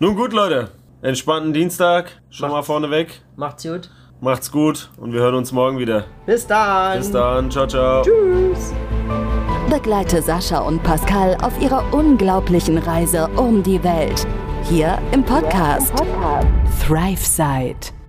Nun 0.00 0.16
gut, 0.16 0.32
Leute. 0.32 0.68
Entspannten 1.00 1.52
Dienstag. 1.52 2.10
Schon 2.28 2.48
Macht's. 2.50 2.68
mal 2.68 2.72
vorneweg. 2.74 3.22
Macht's 3.36 3.62
gut. 3.62 3.88
Macht's 4.22 4.52
gut 4.52 4.88
und 4.98 5.12
wir 5.12 5.18
hören 5.18 5.34
uns 5.34 5.50
morgen 5.50 5.78
wieder. 5.78 6.04
Bis 6.26 6.46
dann. 6.46 6.96
Bis 6.96 7.10
dann. 7.10 7.50
Ciao, 7.50 7.66
ciao. 7.66 8.02
Tschüss. 8.02 8.72
Begleite 9.68 10.22
Sascha 10.22 10.60
und 10.60 10.80
Pascal 10.84 11.36
auf 11.42 11.60
ihrer 11.60 11.82
unglaublichen 11.92 12.78
Reise 12.78 13.28
um 13.34 13.64
die 13.64 13.82
Welt. 13.82 14.24
Hier 14.62 14.96
im 15.10 15.24
Podcast, 15.24 15.92
ThriveSide. 16.86 18.01